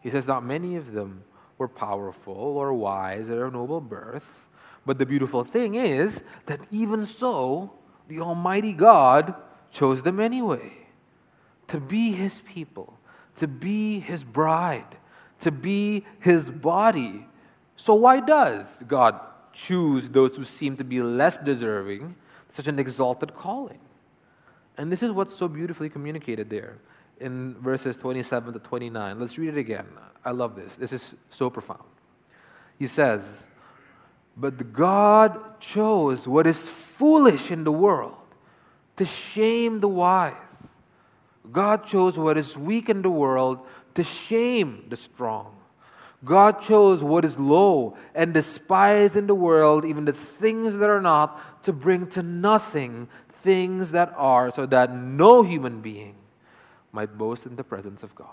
He 0.01 0.11
says 0.11 0.27
not 0.27 0.45
many 0.45 0.77
of 0.77 0.93
them 0.93 1.25
were 1.59 1.69
powerful 1.69 2.35
or 2.35 2.73
wise 2.73 3.31
or 3.31 3.47
of 3.47 3.53
noble 3.53 3.81
birth, 3.81 4.47
but 4.87 4.99
the 4.99 5.07
beautiful 5.07 5.45
thing 5.45 5.75
is 5.75 6.23
that 6.47 6.61
even 6.71 7.05
so, 7.05 7.75
the 8.09 8.21
Almighty 8.21 8.73
God 8.73 9.35
chose 9.71 10.03
them 10.03 10.19
anyway 10.19 10.73
to 11.69 11.79
be 11.79 12.13
His 12.13 12.41
people, 12.41 12.99
to 13.37 13.47
be 13.47 14.01
His 14.01 14.25
bride, 14.25 14.97
to 15.41 15.53
be 15.53 16.05
His 16.19 16.51
body. 16.51 17.27
So, 17.77 17.95
why 17.95 18.21
does 18.21 18.83
God 18.89 19.21
choose 19.53 20.09
those 20.09 20.37
who 20.37 20.45
seem 20.45 20.77
to 20.77 20.85
be 20.85 21.03
less 21.03 21.39
deserving 21.39 22.15
such 22.51 22.67
an 22.67 22.79
exalted 22.79 23.35
calling. 23.35 23.81
And 24.77 24.91
this 24.91 25.03
is 25.03 25.13
what's 25.13 25.35
so 25.35 25.49
beautifully 25.49 25.89
communicated 25.89 26.51
there 26.51 26.79
in 27.21 27.55
verses 27.55 27.97
27 27.97 28.55
to 28.55 28.59
29. 28.59 29.21
Let's 29.21 29.39
read 29.39 29.51
it 29.51 29.59
again. 29.59 29.87
I 30.25 30.31
love 30.31 30.57
this. 30.57 30.77
This 30.77 30.93
is 30.93 31.15
so 31.29 31.51
profound. 31.51 31.85
He 32.79 32.87
says, 32.87 33.47
But 34.37 34.73
God 34.73 35.61
chose 35.61 36.27
what 36.27 36.47
is 36.47 36.69
foolish 36.69 37.51
in 37.51 37.65
the 37.65 37.73
world 37.73 38.17
to 38.97 39.05
shame 39.05 39.81
the 39.81 39.89
wise. 39.89 40.69
God 41.53 41.85
chose 41.85 42.19
what 42.19 42.37
is 42.37 42.57
weak 42.57 42.89
in 42.89 43.03
the 43.03 43.11
world 43.11 43.61
to 43.95 44.05
shame 44.05 44.87
the 44.89 44.97
strong. 44.97 45.57
God 46.25 46.61
chose 46.61 47.03
what 47.03 47.25
is 47.25 47.39
low 47.39 47.97
and 48.15 48.35
despised 48.35 49.17
in 49.17 49.27
the 49.27 49.35
world, 49.35 49.85
even 49.85 50.05
the 50.05 50.13
things 50.13 50.77
that 50.77 50.91
are 50.91 51.01
not, 51.01 51.63
to 51.65 51.73
bring 51.73 52.07
to 52.09 52.23
nothing 52.23 53.09
things 53.29 53.93
that 53.93 54.13
are, 54.17 54.51
so 54.51 54.67
that 54.67 54.95
no 54.95 55.43
human 55.43 55.81
being 55.81 56.17
might 56.93 57.17
boast 57.17 57.47
in 57.47 57.57
the 57.57 57.65
presence 57.65 58.03
of 58.03 58.15
God. 58.15 58.27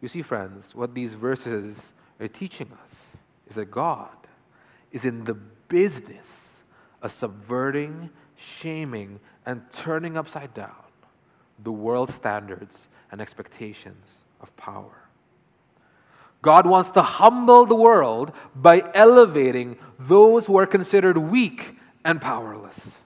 You 0.00 0.08
see, 0.08 0.22
friends, 0.22 0.74
what 0.74 0.94
these 0.94 1.12
verses 1.12 1.92
are 2.18 2.28
teaching 2.28 2.70
us 2.82 3.04
is 3.46 3.56
that 3.56 3.70
God 3.70 4.08
is 4.92 5.04
in 5.04 5.24
the 5.24 5.34
business 5.34 6.62
of 7.02 7.10
subverting, 7.10 8.08
shaming, 8.36 9.20
and 9.44 9.62
turning 9.72 10.16
upside 10.16 10.54
down 10.54 10.74
the 11.62 11.72
world's 11.72 12.14
standards 12.14 12.88
and 13.12 13.20
expectations 13.20 14.24
of 14.40 14.56
power. 14.56 14.99
God 16.42 16.66
wants 16.66 16.90
to 16.90 17.02
humble 17.02 17.66
the 17.66 17.74
world 17.74 18.32
by 18.54 18.82
elevating 18.94 19.76
those 19.98 20.46
who 20.46 20.56
are 20.56 20.66
considered 20.66 21.18
weak 21.18 21.76
and 22.04 22.20
powerless. 22.20 22.98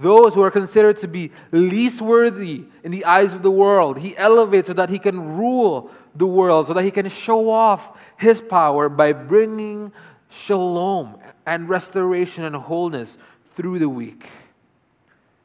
Those 0.00 0.34
who 0.34 0.42
are 0.42 0.50
considered 0.50 0.96
to 0.98 1.08
be 1.08 1.32
least 1.50 2.00
worthy 2.00 2.64
in 2.82 2.90
the 2.90 3.04
eyes 3.04 3.32
of 3.32 3.42
the 3.42 3.50
world, 3.50 3.98
He 3.98 4.16
elevates 4.16 4.68
so 4.68 4.74
that 4.74 4.90
He 4.90 4.98
can 4.98 5.36
rule 5.36 5.90
the 6.14 6.26
world, 6.26 6.66
so 6.66 6.72
that 6.72 6.84
He 6.84 6.90
can 6.90 7.08
show 7.08 7.50
off 7.50 7.98
His 8.16 8.40
power 8.40 8.88
by 8.88 9.12
bringing 9.12 9.92
shalom 10.28 11.18
and 11.46 11.68
restoration 11.68 12.44
and 12.44 12.54
wholeness 12.54 13.18
through 13.50 13.78
the 13.78 13.88
weak. 13.88 14.28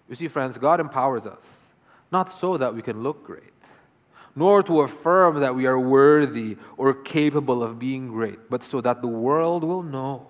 You 0.09 0.15
see, 0.15 0.27
friends, 0.27 0.57
God 0.57 0.79
empowers 0.79 1.25
us, 1.25 1.61
not 2.11 2.29
so 2.29 2.57
that 2.57 2.75
we 2.75 2.81
can 2.81 3.01
look 3.01 3.23
great 3.23 3.52
nor 4.35 4.63
to 4.63 4.81
affirm 4.81 5.39
that 5.39 5.55
we 5.55 5.65
are 5.65 5.79
worthy 5.79 6.57
or 6.77 6.93
capable 6.93 7.61
of 7.63 7.77
being 7.77 8.07
great, 8.07 8.49
but 8.49 8.63
so 8.63 8.81
that 8.81 9.01
the 9.01 9.07
world 9.07 9.63
will 9.63 9.83
know 9.83 10.27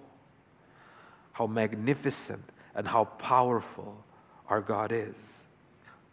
how 1.33 1.47
magnificent 1.47 2.43
and 2.75 2.87
how 2.87 3.05
powerful 3.05 4.03
our 4.49 4.61
God 4.61 4.91
is, 4.91 5.43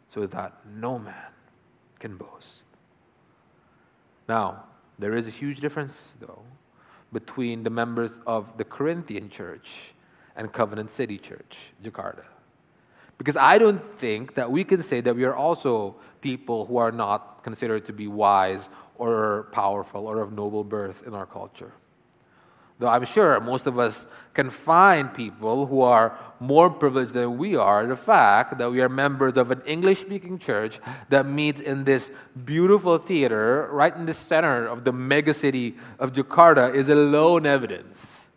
so 0.09 0.27
that 0.27 0.55
no 0.77 0.99
man 0.99 1.15
can 1.99 2.17
boast. 2.17 2.67
Now, 4.29 4.65
there 4.99 5.17
is 5.17 5.27
a 5.27 5.31
huge 5.31 5.61
difference, 5.61 6.15
though, 6.21 6.43
between 7.13 7.65
the 7.65 7.71
members 7.71 8.13
of 8.27 8.57
the 8.57 8.65
Corinthian 8.65 9.29
church 9.29 9.95
and 10.37 10.53
Covenant 10.53 10.91
City 10.91 11.19
Church, 11.19 11.73
Jakarta. 11.83 12.25
Because 13.19 13.37
I 13.37 13.59
don't 13.59 13.83
think 13.99 14.35
that 14.35 14.51
we 14.51 14.65
can 14.65 14.83
say 14.83 15.01
that 15.01 15.15
we 15.17 15.25
are 15.25 15.35
also 15.35 15.97
people 16.21 16.67
who 16.67 16.77
are 16.77 16.93
not 16.93 17.43
considered 17.43 17.85
to 17.87 17.93
be 17.93 18.07
wise 18.07 18.71
or 18.97 19.49
powerful 19.53 20.07
or 20.07 20.21
of 20.21 20.33
noble 20.33 20.65
birth 20.65 21.03
in 21.07 21.15
our 21.15 21.27
culture. 21.27 21.73
Though 22.79 22.89
I'm 22.89 23.05
sure 23.05 23.39
most 23.41 23.67
of 23.67 23.79
us 23.79 24.07
can 24.33 24.49
find 24.49 25.13
people 25.13 25.67
who 25.67 25.83
are 25.83 26.19
more 26.41 26.71
privileged 26.71 27.13
than 27.13 27.37
we 27.37 27.55
are. 27.55 27.87
The 27.87 27.95
fact 27.95 28.57
that 28.57 28.73
we 28.73 28.81
are 28.81 28.89
members 28.89 29.37
of 29.37 29.51
an 29.51 29.61
English 29.67 30.01
speaking 30.01 30.39
church 30.39 30.81
that 31.11 31.27
meets 31.27 31.61
in 31.61 31.85
this 31.85 32.11
beautiful 32.47 32.97
theater 32.97 33.69
right 33.71 33.95
in 33.95 34.07
the 34.07 34.15
center 34.15 34.67
of 34.67 34.85
the 34.85 34.93
megacity 34.95 35.77
of 35.99 36.15
Jakarta 36.15 36.75
is 36.75 36.89
alone 36.89 37.45
evidence 37.45 38.29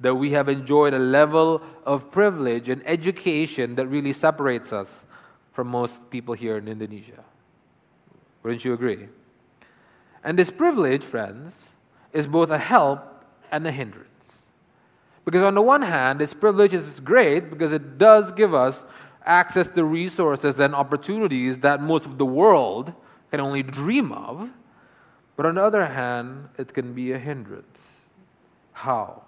that 0.00 0.14
we 0.14 0.32
have 0.32 0.50
enjoyed 0.50 0.92
a 0.92 0.98
level 0.98 1.62
of 1.86 2.10
privilege 2.10 2.68
and 2.68 2.82
education 2.84 3.76
that 3.76 3.86
really 3.86 4.12
separates 4.12 4.74
us 4.74 5.06
from 5.56 5.68
most 5.68 6.10
people 6.10 6.34
here 6.34 6.58
in 6.58 6.68
Indonesia. 6.68 7.24
Wouldn't 8.42 8.62
you 8.62 8.74
agree? 8.74 9.08
And 10.22 10.38
this 10.38 10.50
privilege, 10.50 11.02
friends, 11.02 11.64
is 12.12 12.26
both 12.26 12.50
a 12.50 12.58
help 12.58 13.24
and 13.50 13.66
a 13.66 13.72
hindrance. 13.72 14.50
Because 15.24 15.40
on 15.40 15.54
the 15.54 15.62
one 15.62 15.80
hand, 15.80 16.20
this 16.20 16.34
privilege 16.34 16.74
is 16.74 17.00
great 17.00 17.48
because 17.48 17.72
it 17.72 17.96
does 17.96 18.32
give 18.32 18.52
us 18.52 18.84
access 19.24 19.66
to 19.68 19.82
resources 19.82 20.60
and 20.60 20.74
opportunities 20.74 21.60
that 21.60 21.80
most 21.80 22.04
of 22.04 22.18
the 22.18 22.26
world 22.26 22.92
can 23.30 23.40
only 23.40 23.62
dream 23.62 24.12
of. 24.12 24.50
But 25.36 25.46
on 25.46 25.54
the 25.54 25.62
other 25.62 25.86
hand, 25.86 26.50
it 26.58 26.74
can 26.74 26.92
be 26.92 27.12
a 27.12 27.18
hindrance. 27.18 27.96
How? 28.72 29.22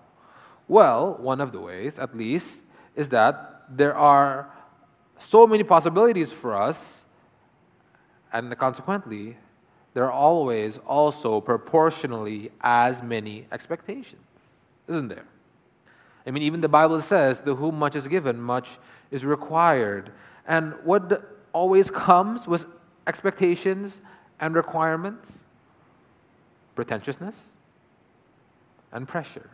Well, 0.68 1.16
one 1.22 1.40
of 1.40 1.52
the 1.52 1.60
ways, 1.60 1.98
at 1.98 2.14
least, 2.14 2.64
is 2.94 3.08
that 3.08 3.64
there 3.70 3.96
are 3.96 4.52
so 5.18 5.46
many 5.46 5.64
possibilities 5.64 6.32
for 6.32 6.56
us, 6.56 7.04
and 8.32 8.56
consequently, 8.58 9.36
there 9.94 10.04
are 10.04 10.12
always 10.12 10.78
also 10.78 11.40
proportionally 11.40 12.50
as 12.60 13.02
many 13.02 13.46
expectations, 13.50 14.22
isn't 14.86 15.08
there? 15.08 15.24
I 16.26 16.30
mean, 16.30 16.42
even 16.42 16.60
the 16.60 16.68
Bible 16.68 17.00
says, 17.00 17.40
to 17.40 17.54
whom 17.54 17.78
much 17.78 17.96
is 17.96 18.06
given, 18.06 18.40
much 18.40 18.78
is 19.10 19.24
required. 19.24 20.12
And 20.46 20.74
what 20.84 21.36
always 21.52 21.90
comes 21.90 22.46
with 22.46 22.66
expectations 23.06 24.00
and 24.38 24.54
requirements? 24.54 25.44
Pretentiousness 26.74 27.44
and 28.92 29.08
pressure. 29.08 29.50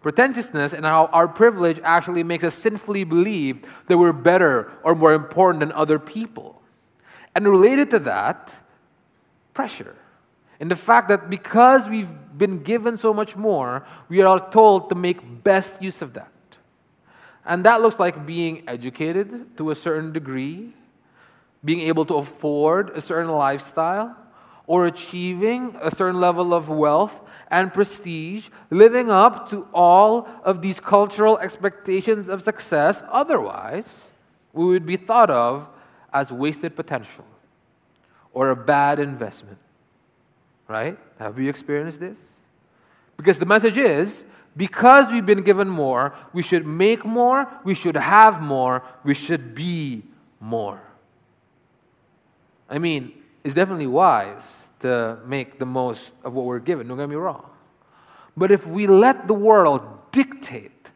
Pretentiousness 0.00 0.72
and 0.72 0.84
how 0.84 1.06
our 1.06 1.28
privilege 1.28 1.78
actually 1.82 2.22
makes 2.22 2.42
us 2.42 2.54
sinfully 2.54 3.04
believe 3.04 3.62
that 3.86 3.98
we're 3.98 4.14
better 4.14 4.72
or 4.82 4.94
more 4.94 5.12
important 5.12 5.60
than 5.60 5.72
other 5.72 5.98
people. 5.98 6.62
And 7.34 7.46
related 7.46 7.90
to 7.90 7.98
that, 8.00 8.52
pressure. 9.52 9.96
And 10.58 10.70
the 10.70 10.76
fact 10.76 11.08
that 11.08 11.28
because 11.28 11.88
we've 11.88 12.08
been 12.36 12.62
given 12.62 12.96
so 12.96 13.12
much 13.12 13.36
more, 13.36 13.84
we 14.08 14.22
are 14.22 14.50
told 14.50 14.88
to 14.88 14.94
make 14.94 15.44
best 15.44 15.82
use 15.82 16.02
of 16.02 16.14
that. 16.14 16.32
And 17.44 17.64
that 17.64 17.80
looks 17.80 17.98
like 17.98 18.26
being 18.26 18.64
educated 18.68 19.56
to 19.56 19.70
a 19.70 19.74
certain 19.74 20.12
degree, 20.12 20.72
being 21.64 21.80
able 21.80 22.04
to 22.06 22.14
afford 22.14 22.90
a 22.90 23.00
certain 23.00 23.30
lifestyle, 23.30 24.16
or 24.70 24.86
achieving 24.86 25.76
a 25.82 25.90
certain 25.90 26.20
level 26.20 26.54
of 26.54 26.68
wealth 26.68 27.28
and 27.50 27.74
prestige, 27.74 28.50
living 28.70 29.10
up 29.10 29.50
to 29.50 29.66
all 29.74 30.28
of 30.44 30.62
these 30.62 30.78
cultural 30.78 31.36
expectations 31.38 32.28
of 32.28 32.40
success. 32.40 33.02
Otherwise, 33.10 34.10
we 34.52 34.64
would 34.64 34.86
be 34.86 34.96
thought 34.96 35.28
of 35.28 35.68
as 36.12 36.32
wasted 36.32 36.76
potential 36.76 37.24
or 38.32 38.50
a 38.50 38.54
bad 38.54 39.00
investment. 39.00 39.58
Right? 40.68 40.96
Have 41.18 41.36
we 41.36 41.48
experienced 41.48 41.98
this? 41.98 42.34
Because 43.16 43.40
the 43.40 43.46
message 43.46 43.76
is 43.76 44.22
because 44.56 45.10
we've 45.10 45.26
been 45.26 45.42
given 45.42 45.68
more, 45.68 46.14
we 46.32 46.42
should 46.42 46.64
make 46.64 47.04
more, 47.04 47.48
we 47.64 47.74
should 47.74 47.96
have 47.96 48.40
more, 48.40 48.84
we 49.02 49.14
should 49.14 49.52
be 49.52 50.04
more. 50.38 50.80
I 52.68 52.78
mean, 52.78 53.19
it's 53.44 53.54
definitely 53.54 53.86
wise 53.86 54.70
to 54.80 55.18
make 55.24 55.58
the 55.58 55.66
most 55.66 56.14
of 56.24 56.34
what 56.34 56.44
we're 56.44 56.58
given. 56.58 56.88
Don't 56.88 56.98
get 56.98 57.08
me 57.08 57.16
wrong. 57.16 57.48
But 58.36 58.50
if 58.50 58.66
we 58.66 58.86
let 58.86 59.28
the 59.28 59.34
world 59.34 59.82
dictate 60.12 60.90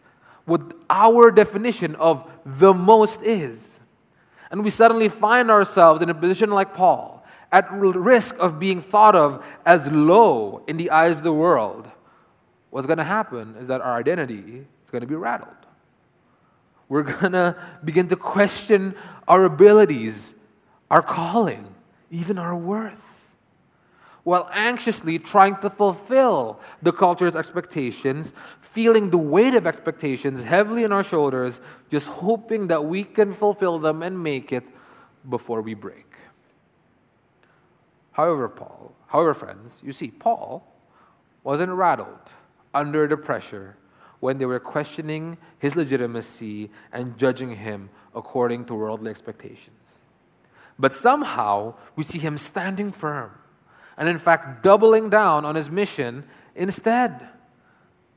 what 0.44 0.62
our 0.90 1.30
definition 1.30 1.94
of 1.96 2.30
the 2.44 2.74
most 2.74 3.22
is, 3.22 3.80
and 4.50 4.62
we 4.62 4.70
suddenly 4.70 5.08
find 5.08 5.50
ourselves 5.50 6.02
in 6.02 6.10
a 6.10 6.14
position 6.14 6.50
like 6.50 6.74
Paul, 6.74 7.24
at 7.50 7.70
risk 7.72 8.36
of 8.38 8.58
being 8.58 8.80
thought 8.80 9.14
of 9.14 9.44
as 9.64 9.90
low 9.90 10.62
in 10.66 10.76
the 10.76 10.90
eyes 10.90 11.12
of 11.12 11.22
the 11.22 11.32
world, 11.32 11.88
what's 12.70 12.86
going 12.86 12.98
to 12.98 13.04
happen 13.04 13.54
is 13.56 13.68
that 13.68 13.80
our 13.80 13.96
identity 13.96 14.66
is 14.84 14.90
going 14.90 15.02
to 15.02 15.06
be 15.06 15.14
rattled. 15.14 15.54
We're 16.88 17.02
going 17.02 17.32
to 17.32 17.56
begin 17.84 18.08
to 18.08 18.16
question 18.16 18.94
our 19.26 19.44
abilities, 19.44 20.34
our 20.90 21.02
calling, 21.02 21.73
even 22.14 22.38
our 22.38 22.56
worth 22.56 23.14
while 24.22 24.48
anxiously 24.52 25.18
trying 25.18 25.56
to 25.56 25.68
fulfill 25.68 26.58
the 26.82 26.92
culture's 26.92 27.36
expectations, 27.36 28.32
feeling 28.60 29.10
the 29.10 29.18
weight 29.18 29.54
of 29.54 29.66
expectations 29.66 30.42
heavily 30.42 30.82
on 30.84 30.92
our 30.92 31.02
shoulders, 31.02 31.60
just 31.90 32.08
hoping 32.08 32.68
that 32.68 32.82
we 32.86 33.04
can 33.04 33.32
fulfill 33.32 33.78
them 33.78 34.02
and 34.02 34.22
make 34.22 34.50
it 34.50 34.64
before 35.28 35.60
we 35.60 35.74
break. 35.74 36.06
However, 38.12 38.48
Paul, 38.48 38.94
however, 39.08 39.34
friends, 39.34 39.82
you 39.84 39.92
see, 39.92 40.10
Paul 40.10 40.66
wasn't 41.42 41.72
rattled 41.72 42.30
under 42.72 43.06
the 43.06 43.18
pressure 43.18 43.76
when 44.20 44.38
they 44.38 44.46
were 44.46 44.60
questioning 44.60 45.36
his 45.58 45.76
legitimacy 45.76 46.70
and 46.92 47.18
judging 47.18 47.56
him 47.56 47.90
according 48.14 48.64
to 48.66 48.74
worldly 48.74 49.10
expectations. 49.10 49.73
But 50.78 50.92
somehow 50.92 51.74
we 51.96 52.04
see 52.04 52.18
him 52.18 52.36
standing 52.36 52.90
firm 52.90 53.30
and 53.96 54.08
in 54.08 54.18
fact 54.18 54.62
doubling 54.62 55.08
down 55.08 55.44
on 55.44 55.54
his 55.54 55.70
mission 55.70 56.24
instead. 56.54 57.28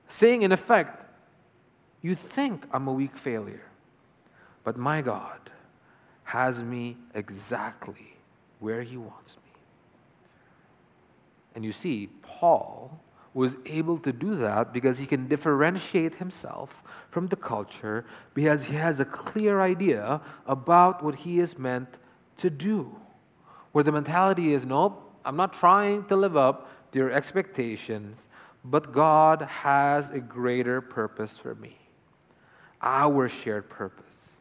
Saying, 0.07 0.41
in 0.41 0.51
effect, 0.51 1.03
You 2.01 2.15
think 2.15 2.65
I'm 2.71 2.87
a 2.87 2.93
weak 2.93 3.17
failure, 3.17 3.65
but 4.63 4.77
my 4.77 5.01
God 5.01 5.49
has 6.23 6.63
me 6.63 6.95
exactly 7.13 8.17
where 8.59 8.83
He 8.83 8.97
wants 8.97 9.35
me. 9.37 9.59
And 11.55 11.65
you 11.65 11.71
see, 11.71 12.07
Paul 12.21 13.01
was 13.33 13.57
able 13.65 13.97
to 13.97 14.13
do 14.13 14.35
that 14.35 14.71
because 14.71 14.97
he 14.97 15.05
can 15.05 15.27
differentiate 15.27 16.15
himself 16.15 16.81
from 17.09 17.27
the 17.27 17.35
culture 17.35 18.05
because 18.33 18.65
he 18.65 18.75
has 18.75 18.99
a 18.99 19.05
clear 19.05 19.61
idea 19.61 20.21
about 20.45 21.03
what 21.03 21.15
he 21.15 21.39
is 21.39 21.57
meant 21.57 21.97
to 22.37 22.49
do. 22.49 22.95
Where 23.71 23.83
the 23.83 23.91
mentality 23.91 24.53
is, 24.53 24.65
nope, 24.65 25.03
I'm 25.25 25.35
not 25.35 25.53
trying 25.53 26.05
to 26.05 26.15
live 26.15 26.37
up 26.37 26.69
to 26.91 26.99
your 26.99 27.11
expectations, 27.11 28.29
but 28.63 28.91
God 28.91 29.41
has 29.41 30.09
a 30.09 30.19
greater 30.19 30.81
purpose 30.81 31.37
for 31.37 31.55
me. 31.55 31.77
Our 32.81 33.27
shared 33.27 33.69
purpose. 33.69 34.33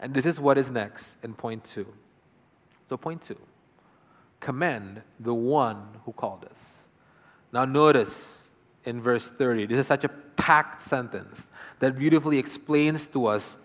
And 0.00 0.14
this 0.14 0.26
is 0.26 0.40
what 0.40 0.58
is 0.58 0.70
next 0.70 1.18
in 1.24 1.34
point 1.34 1.64
two. 1.64 1.92
So, 2.88 2.96
point 2.96 3.22
two 3.22 3.38
commend 4.40 5.02
the 5.18 5.34
one 5.34 5.82
who 6.04 6.12
called 6.12 6.44
us. 6.44 6.82
Now, 7.52 7.64
notice 7.64 8.48
in 8.84 9.00
verse 9.00 9.28
30, 9.28 9.66
this 9.66 9.78
is 9.78 9.86
such 9.86 10.04
a 10.04 10.08
packed 10.08 10.80
sentence 10.80 11.48
that 11.80 11.98
beautifully 11.98 12.38
explains 12.38 13.06
to 13.08 13.26
us 13.26 13.56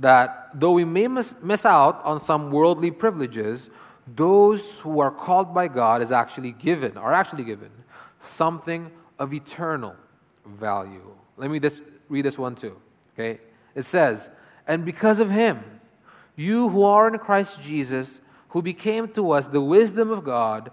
that 0.00 0.50
though 0.54 0.72
we 0.72 0.84
may 0.84 1.08
miss, 1.08 1.64
out 1.64 2.04
on 2.04 2.20
some 2.20 2.50
worldly 2.50 2.90
privileges, 2.90 3.70
those 4.06 4.80
who 4.80 5.00
are 5.00 5.10
called 5.10 5.54
by 5.54 5.68
God 5.68 6.02
is 6.02 6.12
actually 6.12 6.52
given, 6.52 6.96
are 6.96 7.12
actually 7.12 7.44
given 7.44 7.70
something 8.20 8.90
of 9.18 9.32
eternal 9.32 9.96
value. 10.44 11.14
Let 11.36 11.50
me 11.50 11.58
just 11.58 11.84
read 12.08 12.24
this 12.24 12.38
one 12.38 12.54
too. 12.54 12.76
Okay? 13.14 13.40
It 13.74 13.84
says, 13.84 14.30
And 14.66 14.84
because 14.84 15.18
of 15.18 15.30
him, 15.30 15.62
you 16.36 16.68
who 16.68 16.84
are 16.84 17.08
in 17.08 17.18
Christ 17.18 17.62
Jesus, 17.62 18.20
who 18.50 18.62
became 18.62 19.08
to 19.08 19.32
us 19.32 19.46
the 19.46 19.60
wisdom 19.60 20.10
of 20.10 20.24
God, 20.24 20.70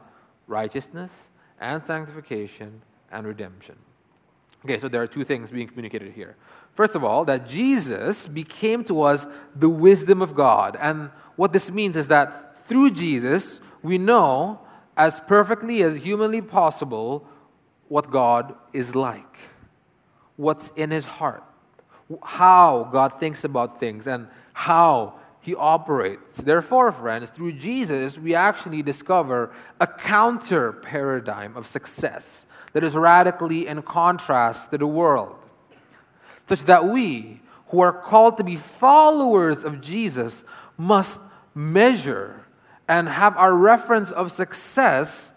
righteousness 0.47 1.29
and 1.59 1.83
sanctification 1.83 2.81
and 3.11 3.25
redemption. 3.25 3.75
Okay, 4.65 4.77
so 4.77 4.87
there 4.87 5.01
are 5.01 5.07
two 5.07 5.23
things 5.23 5.51
being 5.51 5.67
communicated 5.67 6.13
here. 6.13 6.35
First 6.75 6.95
of 6.95 7.03
all, 7.03 7.23
that 7.25 7.47
Jesus 7.47 8.27
became 8.27 8.83
to 8.85 9.03
us 9.03 9.27
the 9.55 9.69
wisdom 9.69 10.21
of 10.21 10.33
God. 10.33 10.75
And 10.79 11.11
what 11.35 11.53
this 11.53 11.69
means 11.69 11.95
is 11.95 12.07
that 12.07 12.65
through 12.65 12.91
Jesus, 12.91 13.61
we 13.83 13.97
know 13.97 14.59
as 14.97 15.19
perfectly 15.19 15.83
as 15.83 15.97
humanly 15.97 16.41
possible 16.41 17.27
what 17.89 18.09
God 18.09 18.55
is 18.71 18.95
like, 18.95 19.37
what's 20.35 20.69
in 20.75 20.89
his 20.89 21.05
heart, 21.05 21.43
how 22.23 22.89
God 22.91 23.19
thinks 23.19 23.43
about 23.43 23.79
things, 23.79 24.07
and 24.07 24.27
how 24.53 25.15
he 25.41 25.53
operates. 25.55 26.37
Therefore, 26.37 26.91
friends, 26.91 27.29
through 27.29 27.53
Jesus, 27.53 28.17
we 28.17 28.33
actually 28.33 28.81
discover 28.81 29.51
a 29.79 29.85
counter 29.85 30.71
paradigm 30.71 31.55
of 31.57 31.67
success 31.67 32.45
that 32.71 32.83
is 32.83 32.95
radically 32.95 33.67
in 33.67 33.81
contrast 33.81 34.71
to 34.71 34.77
the 34.77 34.87
world, 34.87 35.35
such 36.45 36.63
that 36.63 36.87
we, 36.87 37.41
who 37.67 37.79
are 37.81 37.93
called 37.93 38.37
to 38.37 38.43
be 38.43 38.55
followers 38.55 39.63
of 39.63 39.81
Jesus, 39.81 40.43
must 40.77 41.19
measure 41.55 42.45
and 42.87 43.07
have 43.07 43.37
our 43.37 43.55
reference 43.55 44.11
of 44.11 44.31
success 44.31 45.33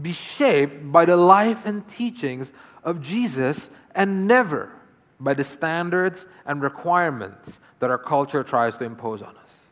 be 0.00 0.12
shaped 0.12 0.90
by 0.92 1.04
the 1.04 1.16
life 1.16 1.66
and 1.66 1.86
teachings 1.88 2.52
of 2.84 3.00
Jesus 3.00 3.70
and 3.94 4.26
never 4.26 4.72
by 5.18 5.34
the 5.34 5.44
standards 5.44 6.26
and 6.46 6.62
requirements 6.62 7.60
that 7.78 7.90
our 7.90 7.98
culture 7.98 8.42
tries 8.42 8.76
to 8.76 8.84
impose 8.84 9.22
on 9.22 9.36
us. 9.38 9.70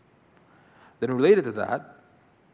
Then, 1.01 1.13
related 1.13 1.45
to 1.45 1.53
that, 1.53 1.97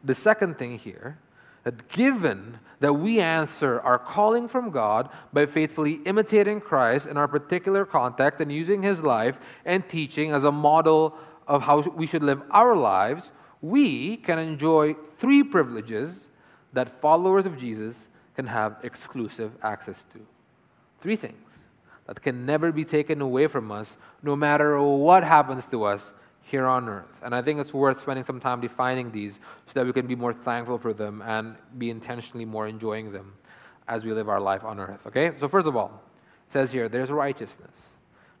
the 0.03 0.13
second 0.13 0.57
thing 0.57 0.77
here, 0.77 1.17
that 1.63 1.89
given 1.89 2.59
that 2.85 2.93
we 2.93 3.19
answer 3.19 3.79
our 3.81 3.97
calling 3.97 4.47
from 4.47 4.69
God 4.69 5.09
by 5.33 5.47
faithfully 5.47 5.93
imitating 6.05 6.61
Christ 6.61 7.07
in 7.07 7.17
our 7.17 7.27
particular 7.27 7.83
context 7.83 8.39
and 8.39 8.51
using 8.51 8.83
his 8.83 9.01
life 9.01 9.39
and 9.65 9.89
teaching 9.89 10.29
as 10.29 10.43
a 10.43 10.51
model 10.51 11.17
of 11.47 11.63
how 11.63 11.79
we 11.79 12.05
should 12.05 12.21
live 12.21 12.43
our 12.51 12.75
lives, 12.75 13.31
we 13.59 14.17
can 14.17 14.37
enjoy 14.37 14.93
three 15.17 15.41
privileges 15.43 16.29
that 16.73 17.01
followers 17.01 17.47
of 17.47 17.57
Jesus 17.57 18.07
can 18.35 18.45
have 18.45 18.77
exclusive 18.83 19.53
access 19.63 20.05
to. 20.13 20.19
Three 21.01 21.15
things 21.15 21.69
that 22.05 22.21
can 22.21 22.45
never 22.45 22.71
be 22.71 22.83
taken 22.83 23.19
away 23.19 23.47
from 23.47 23.71
us, 23.71 23.97
no 24.21 24.35
matter 24.35 24.79
what 24.79 25.23
happens 25.23 25.65
to 25.69 25.85
us 25.85 26.13
here 26.45 26.65
on 26.65 26.87
earth. 26.87 27.21
And 27.23 27.33
I 27.35 27.41
think 27.41 27.59
it's 27.59 27.73
worth 27.73 27.99
spending 27.99 28.23
some 28.23 28.39
time 28.39 28.61
defining 28.61 29.11
these 29.11 29.39
so 29.65 29.79
that 29.79 29.85
we 29.85 29.93
can 29.93 30.07
be 30.07 30.15
more 30.15 30.33
thankful 30.33 30.77
for 30.77 30.93
them 30.93 31.21
and 31.25 31.55
be 31.77 31.89
intentionally 31.89 32.45
more 32.45 32.67
enjoying 32.67 33.11
them 33.11 33.33
as 33.87 34.05
we 34.05 34.13
live 34.13 34.29
our 34.29 34.39
life 34.39 34.63
on 34.63 34.79
earth. 34.79 35.07
Okay? 35.07 35.31
So, 35.37 35.47
first 35.47 35.67
of 35.67 35.75
all, 35.75 36.01
it 36.45 36.51
says 36.51 36.71
here 36.71 36.87
there's 36.87 37.11
righteousness. 37.11 37.89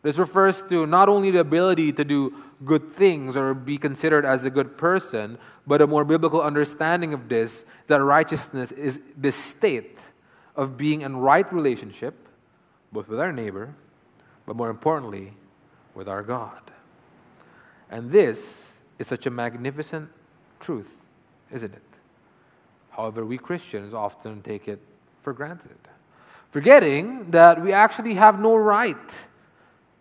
This 0.01 0.19
refers 0.19 0.61
to 0.63 0.85
not 0.85 1.09
only 1.09 1.31
the 1.31 1.39
ability 1.39 1.91
to 1.93 2.03
do 2.03 2.35
good 2.63 2.93
things 2.93 3.35
or 3.35 3.55
be 3.55 3.79
considered 3.79 4.23
as 4.23 4.45
a 4.45 4.51
good 4.51 4.77
person, 4.77 5.39
but 5.65 5.81
a 5.81 5.87
more 5.87 6.05
biblical 6.05 6.41
understanding 6.41 7.11
of 7.13 7.27
this 7.27 7.65
that 7.87 8.03
righteousness 8.03 8.71
is 8.71 9.01
the 9.17 9.31
state 9.31 9.97
of 10.55 10.77
being 10.77 11.01
in 11.01 11.17
right 11.17 11.51
relationship 11.51 12.25
both 12.95 13.09
with 13.09 13.19
our 13.19 13.31
neighbor, 13.31 13.75
but 14.45 14.55
more 14.55 14.69
importantly, 14.69 15.33
with 15.93 16.07
our 16.07 16.23
God. 16.23 16.71
And 17.95 18.11
this 18.11 18.81
is 18.99 19.07
such 19.07 19.25
a 19.25 19.29
magnificent 19.29 20.09
truth, 20.59 20.91
isn't 21.49 21.73
it? 21.73 21.81
However, 22.89 23.25
we 23.25 23.37
Christians 23.37 23.93
often 23.93 24.41
take 24.41 24.67
it 24.67 24.81
for 25.21 25.31
granted, 25.31 25.77
forgetting 26.51 27.31
that 27.31 27.63
we 27.63 27.71
actually 27.71 28.15
have 28.15 28.37
no 28.37 28.57
right 28.57 29.25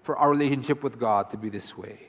for 0.02 0.16
our 0.16 0.28
relationship 0.28 0.82
with 0.82 0.98
God 0.98 1.30
to 1.30 1.36
be 1.36 1.48
this 1.48 1.78
way. 1.78 2.00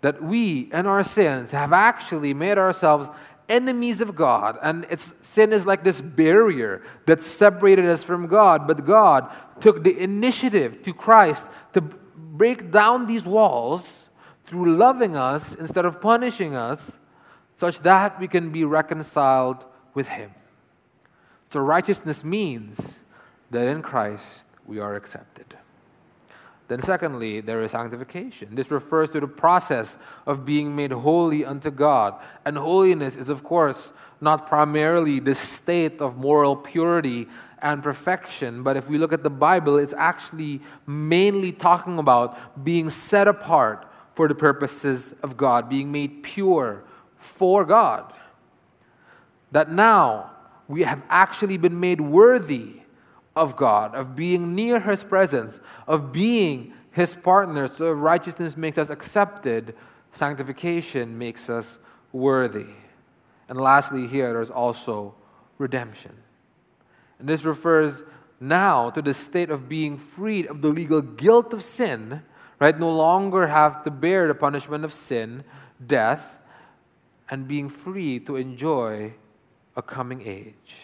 That 0.00 0.20
we 0.20 0.70
and 0.72 0.88
our 0.88 1.04
sins 1.04 1.52
have 1.52 1.72
actually 1.72 2.34
made 2.34 2.58
ourselves 2.58 3.08
enemies 3.48 4.00
of 4.00 4.16
God. 4.16 4.58
And 4.60 4.88
it's, 4.90 5.04
sin 5.24 5.52
is 5.52 5.66
like 5.66 5.84
this 5.84 6.00
barrier 6.00 6.82
that 7.06 7.20
separated 7.20 7.84
us 7.84 8.02
from 8.02 8.26
God. 8.26 8.66
But 8.66 8.84
God 8.84 9.32
took 9.60 9.84
the 9.84 9.96
initiative 9.96 10.82
to 10.82 10.92
Christ 10.92 11.46
to 11.74 11.80
break 11.80 12.72
down 12.72 13.06
these 13.06 13.24
walls 13.24 14.03
through 14.46 14.76
loving 14.76 15.16
us 15.16 15.54
instead 15.54 15.84
of 15.84 16.00
punishing 16.00 16.54
us, 16.54 16.98
such 17.54 17.80
that 17.80 18.18
we 18.20 18.28
can 18.28 18.50
be 18.50 18.64
reconciled 18.64 19.64
with 19.94 20.08
Him. 20.08 20.32
So, 21.50 21.60
righteousness 21.60 22.24
means 22.24 22.98
that 23.50 23.68
in 23.68 23.82
Christ 23.82 24.46
we 24.66 24.80
are 24.80 24.94
accepted. 24.96 25.56
Then, 26.66 26.80
secondly, 26.80 27.40
there 27.40 27.62
is 27.62 27.72
sanctification. 27.72 28.54
This 28.54 28.70
refers 28.70 29.10
to 29.10 29.20
the 29.20 29.28
process 29.28 29.98
of 30.26 30.46
being 30.46 30.74
made 30.74 30.92
holy 30.92 31.44
unto 31.44 31.70
God. 31.70 32.14
And 32.44 32.56
holiness 32.56 33.16
is, 33.16 33.28
of 33.28 33.44
course, 33.44 33.92
not 34.20 34.48
primarily 34.48 35.20
the 35.20 35.34
state 35.34 36.00
of 36.00 36.16
moral 36.16 36.56
purity 36.56 37.28
and 37.60 37.82
perfection, 37.82 38.62
but 38.62 38.76
if 38.76 38.88
we 38.88 38.98
look 38.98 39.12
at 39.12 39.22
the 39.22 39.30
Bible, 39.30 39.78
it's 39.78 39.94
actually 39.94 40.60
mainly 40.86 41.52
talking 41.52 41.98
about 41.98 42.64
being 42.64 42.88
set 42.88 43.28
apart 43.28 43.86
for 44.14 44.28
the 44.28 44.34
purposes 44.34 45.14
of 45.22 45.36
God, 45.36 45.68
being 45.68 45.90
made 45.90 46.22
pure 46.22 46.84
for 47.16 47.64
God. 47.64 48.12
That 49.52 49.70
now 49.70 50.30
we 50.68 50.82
have 50.82 51.02
actually 51.08 51.56
been 51.56 51.80
made 51.80 52.00
worthy 52.00 52.80
of 53.36 53.56
God, 53.56 53.94
of 53.94 54.14
being 54.14 54.54
near 54.54 54.80
His 54.80 55.02
presence, 55.02 55.60
of 55.86 56.12
being 56.12 56.72
His 56.92 57.14
partner. 57.14 57.66
So 57.66 57.90
righteousness 57.92 58.56
makes 58.56 58.78
us 58.78 58.90
accepted, 58.90 59.74
sanctification 60.12 61.18
makes 61.18 61.50
us 61.50 61.78
worthy. 62.12 62.66
And 63.48 63.60
lastly, 63.60 64.06
here 64.06 64.32
there's 64.32 64.50
also 64.50 65.14
redemption. 65.58 66.12
And 67.18 67.28
this 67.28 67.44
refers 67.44 68.04
now 68.40 68.90
to 68.90 69.02
the 69.02 69.14
state 69.14 69.50
of 69.50 69.68
being 69.68 69.96
freed 69.96 70.46
of 70.46 70.62
the 70.62 70.68
legal 70.68 71.02
guilt 71.02 71.52
of 71.52 71.62
sin, 71.62 72.22
right? 72.64 72.80
No 72.80 72.90
longer 72.90 73.48
have 73.48 73.84
to 73.84 73.90
bear 73.90 74.26
the 74.26 74.34
punishment 74.34 74.86
of 74.86 74.92
sin, 74.94 75.44
death, 75.86 76.40
and 77.28 77.46
being 77.46 77.68
free 77.68 78.18
to 78.20 78.36
enjoy 78.36 79.12
a 79.76 79.82
coming 79.82 80.22
age 80.24 80.76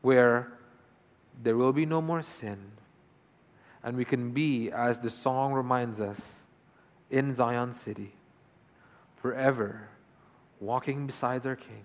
where 0.00 0.50
there 1.42 1.54
will 1.54 1.74
be 1.74 1.84
no 1.84 2.00
more 2.00 2.22
sin. 2.22 2.58
And 3.82 3.94
we 3.94 4.06
can 4.06 4.30
be, 4.30 4.70
as 4.70 5.00
the 5.00 5.10
song 5.10 5.52
reminds 5.52 6.00
us, 6.00 6.44
in 7.10 7.34
Zion 7.34 7.72
City, 7.72 8.12
forever 9.16 9.86
walking 10.60 11.04
beside 11.04 11.44
our 11.44 11.56
King 11.56 11.84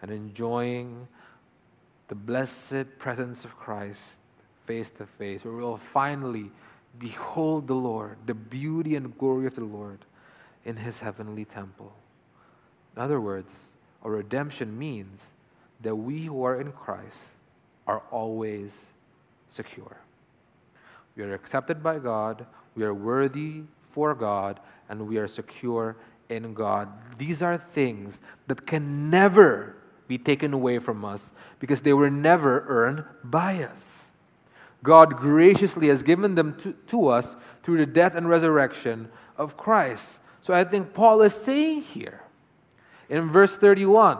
and 0.00 0.10
enjoying 0.10 1.06
the 2.08 2.14
blessed 2.14 2.98
presence 2.98 3.44
of 3.44 3.58
Christ 3.58 4.20
face 4.64 4.88
to 4.88 5.04
face, 5.04 5.44
where 5.44 5.52
we'll 5.52 5.76
finally 5.76 6.50
behold 6.98 7.66
the 7.66 7.74
Lord, 7.74 8.18
the 8.26 8.34
beauty 8.34 8.96
and 8.96 9.16
glory 9.18 9.46
of 9.46 9.54
the 9.54 9.64
Lord 9.64 10.04
in 10.64 10.76
his 10.76 11.00
heavenly 11.00 11.44
temple. 11.44 11.92
In 12.96 13.02
other 13.02 13.20
words, 13.20 13.70
our 14.02 14.10
redemption 14.10 14.78
means 14.78 15.32
that 15.80 15.96
we 15.96 16.24
who 16.24 16.44
are 16.44 16.60
in 16.60 16.72
Christ 16.72 17.34
are 17.86 18.02
always 18.10 18.92
secure. 19.50 19.98
We 21.16 21.22
are 21.22 21.34
accepted 21.34 21.82
by 21.82 21.98
God, 21.98 22.46
we 22.74 22.84
are 22.84 22.94
worthy 22.94 23.62
for 23.88 24.14
God, 24.14 24.60
and 24.88 25.06
we 25.06 25.18
are 25.18 25.28
secure 25.28 25.96
in 26.28 26.54
God. 26.54 26.88
These 27.18 27.42
are 27.42 27.56
things 27.56 28.20
that 28.46 28.66
can 28.66 29.10
never 29.10 29.76
be 30.08 30.18
taken 30.18 30.52
away 30.52 30.78
from 30.78 31.04
us 31.04 31.32
because 31.60 31.80
they 31.80 31.92
were 31.92 32.10
never 32.10 32.64
earned 32.66 33.04
by 33.22 33.62
us. 33.62 34.03
God 34.84 35.16
graciously 35.16 35.88
has 35.88 36.02
given 36.02 36.34
them 36.34 36.54
to, 36.58 36.74
to 36.88 37.08
us 37.08 37.36
through 37.62 37.78
the 37.78 37.86
death 37.86 38.14
and 38.14 38.28
resurrection 38.28 39.08
of 39.36 39.56
Christ. 39.56 40.20
So 40.42 40.52
I 40.52 40.62
think 40.62 40.92
Paul 40.92 41.22
is 41.22 41.34
saying 41.34 41.80
here 41.82 42.20
in 43.08 43.30
verse 43.30 43.56
31 43.56 44.18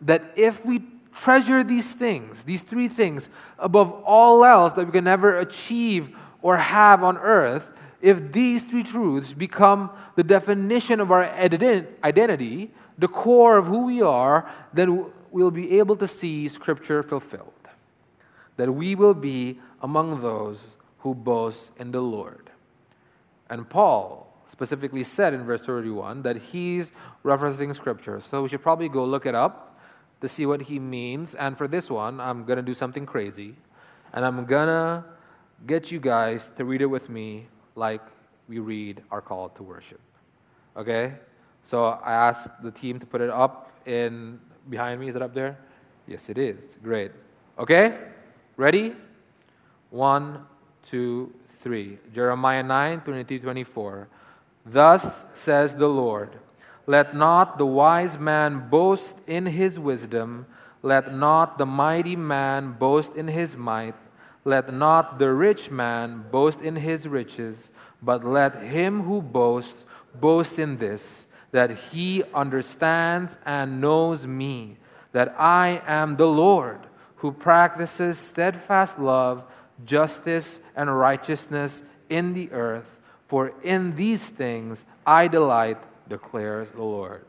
that 0.00 0.32
if 0.36 0.64
we 0.64 0.80
treasure 1.14 1.62
these 1.62 1.92
things, 1.92 2.44
these 2.44 2.62
three 2.62 2.88
things, 2.88 3.28
above 3.58 3.92
all 4.04 4.42
else 4.42 4.72
that 4.72 4.86
we 4.86 4.92
can 4.92 5.04
never 5.04 5.36
achieve 5.36 6.16
or 6.40 6.56
have 6.56 7.04
on 7.04 7.18
earth, 7.18 7.72
if 8.00 8.32
these 8.32 8.64
three 8.64 8.82
truths 8.82 9.34
become 9.34 9.90
the 10.14 10.24
definition 10.24 10.98
of 10.98 11.10
our 11.10 11.24
identity, 11.24 12.70
the 12.98 13.08
core 13.08 13.58
of 13.58 13.66
who 13.66 13.86
we 13.86 14.00
are, 14.00 14.50
then 14.72 15.06
we'll 15.30 15.50
be 15.50 15.78
able 15.78 15.96
to 15.96 16.06
see 16.06 16.48
Scripture 16.48 17.02
fulfilled. 17.02 17.52
That 18.56 18.72
we 18.72 18.94
will 18.94 19.12
be 19.14 19.58
among 19.82 20.20
those 20.20 20.76
who 20.98 21.14
boast 21.14 21.72
in 21.78 21.92
the 21.92 22.00
Lord. 22.00 22.50
And 23.48 23.68
Paul 23.68 24.32
specifically 24.46 25.02
said 25.02 25.34
in 25.34 25.44
verse 25.44 25.62
31 25.62 26.22
that 26.22 26.36
he's 26.36 26.92
referencing 27.24 27.74
Scripture. 27.74 28.20
So 28.20 28.42
we 28.42 28.48
should 28.48 28.62
probably 28.62 28.88
go 28.88 29.04
look 29.04 29.26
it 29.26 29.34
up 29.34 29.78
to 30.20 30.28
see 30.28 30.46
what 30.46 30.62
he 30.62 30.78
means. 30.78 31.34
And 31.34 31.58
for 31.58 31.68
this 31.68 31.90
one, 31.90 32.20
I'm 32.20 32.44
going 32.44 32.56
to 32.56 32.62
do 32.62 32.74
something 32.74 33.06
crazy. 33.06 33.56
And 34.12 34.24
I'm 34.24 34.46
going 34.46 34.68
to 34.68 35.04
get 35.66 35.90
you 35.90 36.00
guys 36.00 36.50
to 36.56 36.64
read 36.64 36.80
it 36.80 36.86
with 36.86 37.08
me 37.08 37.48
like 37.74 38.02
we 38.48 38.58
read 38.58 39.02
our 39.10 39.20
call 39.20 39.48
to 39.50 39.62
worship. 39.62 40.00
Okay? 40.76 41.14
So 41.62 41.84
I 41.86 42.12
asked 42.12 42.62
the 42.62 42.70
team 42.70 42.98
to 43.00 43.06
put 43.06 43.20
it 43.20 43.30
up 43.30 43.72
in 43.86 44.38
behind 44.70 45.00
me. 45.00 45.08
Is 45.08 45.16
it 45.16 45.22
up 45.22 45.34
there? 45.34 45.58
Yes, 46.06 46.28
it 46.28 46.38
is. 46.38 46.76
Great. 46.82 47.10
Okay? 47.58 47.98
Ready? 48.56 48.94
One, 49.90 50.44
two, 50.82 51.32
three. 51.62 51.98
Jeremiah 52.14 52.62
9, 52.62 53.00
23, 53.00 53.38
24. 53.38 54.08
Thus 54.64 55.26
says 55.32 55.76
the 55.76 55.88
Lord 55.88 56.38
Let 56.86 57.14
not 57.14 57.58
the 57.58 57.66
wise 57.66 58.18
man 58.18 58.68
boast 58.68 59.18
in 59.26 59.46
his 59.46 59.78
wisdom, 59.78 60.46
let 60.82 61.14
not 61.14 61.58
the 61.58 61.66
mighty 61.66 62.16
man 62.16 62.72
boast 62.72 63.16
in 63.16 63.28
his 63.28 63.56
might, 63.56 63.94
let 64.44 64.72
not 64.72 65.18
the 65.18 65.32
rich 65.32 65.70
man 65.70 66.24
boast 66.30 66.60
in 66.60 66.76
his 66.76 67.08
riches, 67.08 67.70
but 68.00 68.22
let 68.22 68.62
him 68.62 69.02
who 69.02 69.20
boasts 69.20 69.84
boast 70.14 70.58
in 70.58 70.76
this, 70.76 71.26
that 71.50 71.70
he 71.90 72.22
understands 72.32 73.38
and 73.44 73.80
knows 73.80 74.26
me, 74.26 74.76
that 75.10 75.34
I 75.40 75.82
am 75.86 76.14
the 76.14 76.28
Lord, 76.28 76.78
who 77.16 77.32
practices 77.32 78.18
steadfast 78.18 78.98
love, 78.98 79.44
justice, 79.84 80.60
and 80.74 80.96
righteousness 80.96 81.82
in 82.08 82.32
the 82.32 82.50
earth. 82.52 82.98
For 83.28 83.52
in 83.62 83.94
these 83.96 84.28
things 84.28 84.84
I 85.06 85.28
delight, 85.28 85.78
declares 86.08 86.70
the 86.70 86.82
Lord. 86.82 87.24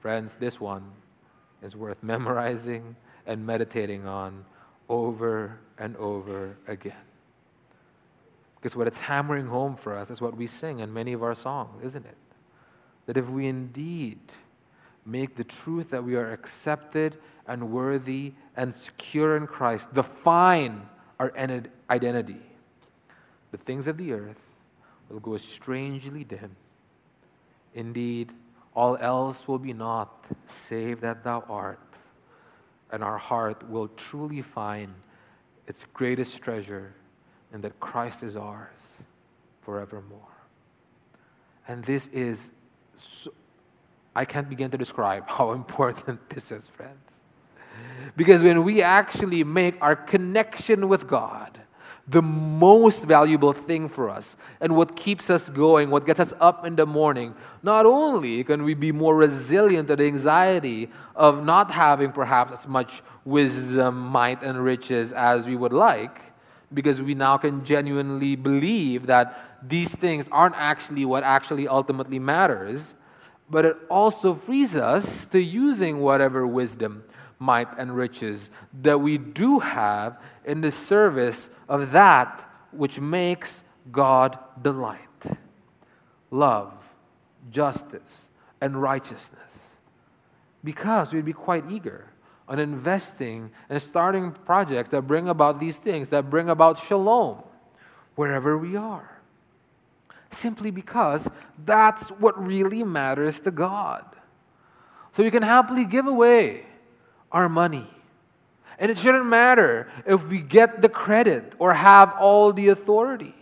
Friends, 0.00 0.34
this 0.36 0.60
one 0.60 0.84
is 1.62 1.76
worth 1.76 2.02
memorizing 2.02 2.96
and 3.26 3.44
meditating 3.44 4.06
on 4.06 4.44
over 4.88 5.58
and 5.78 5.96
over 5.96 6.56
again. 6.68 6.94
Because 8.56 8.76
what 8.76 8.86
it's 8.86 9.00
hammering 9.00 9.46
home 9.46 9.76
for 9.76 9.96
us 9.96 10.10
is 10.10 10.20
what 10.20 10.36
we 10.36 10.46
sing 10.46 10.78
in 10.80 10.92
many 10.92 11.12
of 11.12 11.22
our 11.22 11.34
songs, 11.34 11.84
isn't 11.84 12.06
it? 12.06 12.16
That 13.06 13.16
if 13.16 13.28
we 13.28 13.46
indeed 13.46 14.18
make 15.04 15.36
the 15.36 15.44
truth 15.44 15.90
that 15.90 16.02
we 16.02 16.16
are 16.16 16.32
accepted 16.32 17.16
and 17.46 17.70
worthy 17.70 18.32
and 18.56 18.74
secure 18.74 19.36
in 19.36 19.46
Christ 19.46 19.92
define 19.92 20.88
our 21.18 21.32
identity, 21.90 22.40
the 23.50 23.56
things 23.56 23.88
of 23.88 23.96
the 23.96 24.12
earth 24.12 24.40
will 25.08 25.20
go 25.20 25.36
strangely 25.36 26.24
dim. 26.24 26.56
Indeed, 27.74 28.32
all 28.74 28.96
else 28.96 29.48
will 29.48 29.58
be 29.58 29.72
naught 29.72 30.26
save 30.46 31.00
that 31.00 31.24
thou 31.24 31.44
art, 31.48 31.80
and 32.90 33.02
our 33.02 33.18
heart 33.18 33.68
will 33.68 33.88
truly 33.88 34.42
find 34.42 34.94
its 35.66 35.84
greatest 35.92 36.42
treasure 36.42 36.94
and 37.52 37.62
that 37.62 37.78
Christ 37.80 38.22
is 38.22 38.36
ours 38.36 39.02
forevermore. 39.62 40.20
And 41.68 41.82
this 41.84 42.06
is, 42.08 42.52
so, 42.94 43.30
I 44.14 44.24
can't 44.24 44.48
begin 44.48 44.70
to 44.70 44.78
describe 44.78 45.24
how 45.28 45.52
important 45.52 46.28
this 46.30 46.52
is, 46.52 46.68
friends. 46.68 47.25
Because 48.16 48.42
when 48.42 48.64
we 48.64 48.82
actually 48.82 49.44
make 49.44 49.76
our 49.82 49.94
connection 49.94 50.88
with 50.88 51.06
God 51.06 51.60
the 52.08 52.22
most 52.22 53.04
valuable 53.04 53.52
thing 53.52 53.88
for 53.88 54.08
us 54.08 54.36
and 54.60 54.76
what 54.76 54.94
keeps 54.94 55.28
us 55.28 55.50
going, 55.50 55.90
what 55.90 56.06
gets 56.06 56.20
us 56.20 56.32
up 56.40 56.64
in 56.64 56.76
the 56.76 56.86
morning, 56.86 57.34
not 57.62 57.84
only 57.84 58.44
can 58.44 58.62
we 58.62 58.74
be 58.74 58.92
more 58.92 59.16
resilient 59.16 59.88
to 59.88 59.96
the 59.96 60.04
anxiety 60.04 60.88
of 61.16 61.44
not 61.44 61.70
having 61.70 62.12
perhaps 62.12 62.52
as 62.52 62.68
much 62.68 63.02
wisdom, 63.24 63.98
might, 63.98 64.40
and 64.42 64.62
riches 64.62 65.12
as 65.12 65.46
we 65.46 65.56
would 65.56 65.72
like, 65.72 66.32
because 66.72 67.02
we 67.02 67.14
now 67.14 67.36
can 67.36 67.64
genuinely 67.64 68.36
believe 68.36 69.06
that 69.06 69.58
these 69.68 69.94
things 69.94 70.28
aren't 70.30 70.54
actually 70.56 71.04
what 71.04 71.24
actually 71.24 71.66
ultimately 71.66 72.20
matters, 72.20 72.94
but 73.50 73.64
it 73.64 73.76
also 73.90 74.34
frees 74.34 74.76
us 74.76 75.26
to 75.26 75.40
using 75.40 76.00
whatever 76.00 76.46
wisdom, 76.46 77.02
might, 77.38 77.68
and 77.78 77.94
riches 77.94 78.50
that 78.82 78.98
we 79.00 79.18
do 79.18 79.58
have 79.58 80.20
in 80.44 80.60
the 80.60 80.70
service 80.70 81.50
of 81.68 81.92
that 81.92 82.48
which 82.72 83.00
makes 83.00 83.64
God 83.90 84.38
delight 84.62 85.00
love, 86.30 86.72
justice, 87.50 88.28
and 88.60 88.80
righteousness. 88.80 89.76
Because 90.64 91.12
we'd 91.12 91.24
be 91.24 91.32
quite 91.32 91.64
eager 91.70 92.06
on 92.48 92.58
investing 92.58 93.50
and 93.68 93.80
starting 93.80 94.32
projects 94.32 94.90
that 94.90 95.02
bring 95.02 95.28
about 95.28 95.60
these 95.60 95.78
things, 95.78 96.08
that 96.10 96.28
bring 96.30 96.48
about 96.48 96.78
shalom 96.78 97.42
wherever 98.14 98.58
we 98.58 98.76
are. 98.76 99.18
Simply 100.30 100.70
because 100.70 101.30
that's 101.64 102.08
what 102.10 102.44
really 102.44 102.82
matters 102.82 103.40
to 103.40 103.50
God. 103.50 104.04
So 105.12 105.22
we 105.22 105.30
can 105.30 105.42
happily 105.42 105.84
give 105.84 106.06
away 106.06 106.66
our 107.32 107.48
money. 107.48 107.88
And 108.78 108.90
it 108.90 108.98
shouldn't 108.98 109.26
matter 109.26 109.88
if 110.04 110.28
we 110.28 110.40
get 110.40 110.82
the 110.82 110.88
credit 110.88 111.54
or 111.58 111.74
have 111.74 112.14
all 112.18 112.52
the 112.52 112.68
authority. 112.68 113.34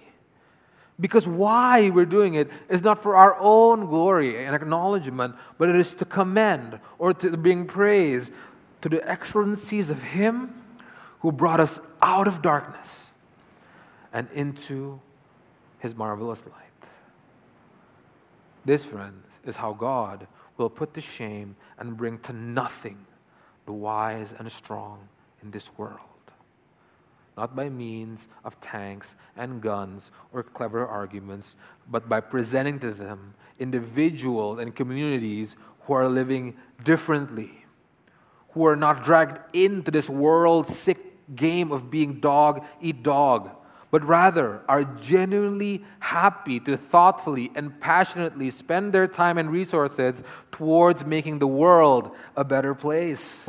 Because 1.01 1.27
why 1.27 1.91
we're 1.91 2.05
doing 2.05 2.35
it 2.35 2.49
is 2.69 2.83
not 2.83 3.03
for 3.03 3.17
our 3.17 3.37
own 3.41 3.87
glory 3.87 4.45
and 4.45 4.55
acknowledgement, 4.55 5.35
but 5.59 5.69
it 5.69 5.75
is 5.75 5.93
to 5.95 6.05
commend 6.05 6.79
or 6.99 7.13
to 7.15 7.37
bring 7.37 7.67
praise 7.67 8.31
to 8.83 8.89
the 8.89 9.09
excellencies 9.09 9.91
of 9.91 10.03
Him 10.03 10.55
who 11.21 11.33
brought 11.33 11.59
us 11.59 11.81
out 12.01 12.29
of 12.29 12.43
darkness 12.43 13.13
and 14.13 14.29
into 14.33 15.01
His 15.81 15.97
marvelous 15.97 16.47
light. 16.47 16.89
This, 18.65 18.85
friends, 18.85 19.27
is 19.45 19.57
how 19.57 19.73
God 19.73 20.29
will 20.57 20.71
put 20.71 20.95
to 20.95 21.01
shame 21.01 21.57
and 21.77 21.97
bring 21.97 22.19
to 22.21 22.33
nothing 22.33 23.05
the 23.67 23.73
wise 23.73 24.35
and 24.39 24.51
strong 24.51 25.09
in 25.43 25.51
this 25.51 25.77
world. 25.77 26.01
Not 27.37 27.57
by 27.57 27.69
means 27.69 28.29
of 28.45 28.61
tanks 28.61 29.17
and 29.37 29.61
guns 29.61 30.13
or 30.33 30.43
clever 30.43 30.87
arguments, 30.87 31.57
but 31.91 32.09
by 32.09 32.21
presenting 32.21 32.79
to 32.81 32.93
them 32.93 33.35
individuals 33.59 34.61
and 34.61 34.75
communities 34.75 35.57
who 35.81 35.95
are 35.95 36.09
living 36.09 36.57
differently 36.85 37.65
who 38.55 38.67
are 38.67 38.77
not 38.77 39.05
dragged 39.05 39.41
into 39.55 39.91
this 39.91 40.09
world 40.09 40.67
sick 40.67 40.99
game 41.35 41.73
of 41.73 41.91
being 41.91 42.21
dog 42.21 42.65
eat 42.81 43.03
dog, 43.03 43.51
but 43.95 44.05
rather 44.05 44.61
are 44.69 44.83
genuinely 44.83 45.85
happy 46.01 46.59
to 46.59 46.77
thoughtfully 46.77 47.53
and 47.55 47.81
passionately 47.81 48.51
spend 48.51 48.93
their 48.93 49.07
time 49.07 49.39
and 49.39 49.49
resources 49.53 50.25
towards 50.51 51.05
making 51.05 51.39
the 51.39 51.47
world 51.47 52.11
a 52.37 52.43
better 52.43 52.75
place. 52.75 53.49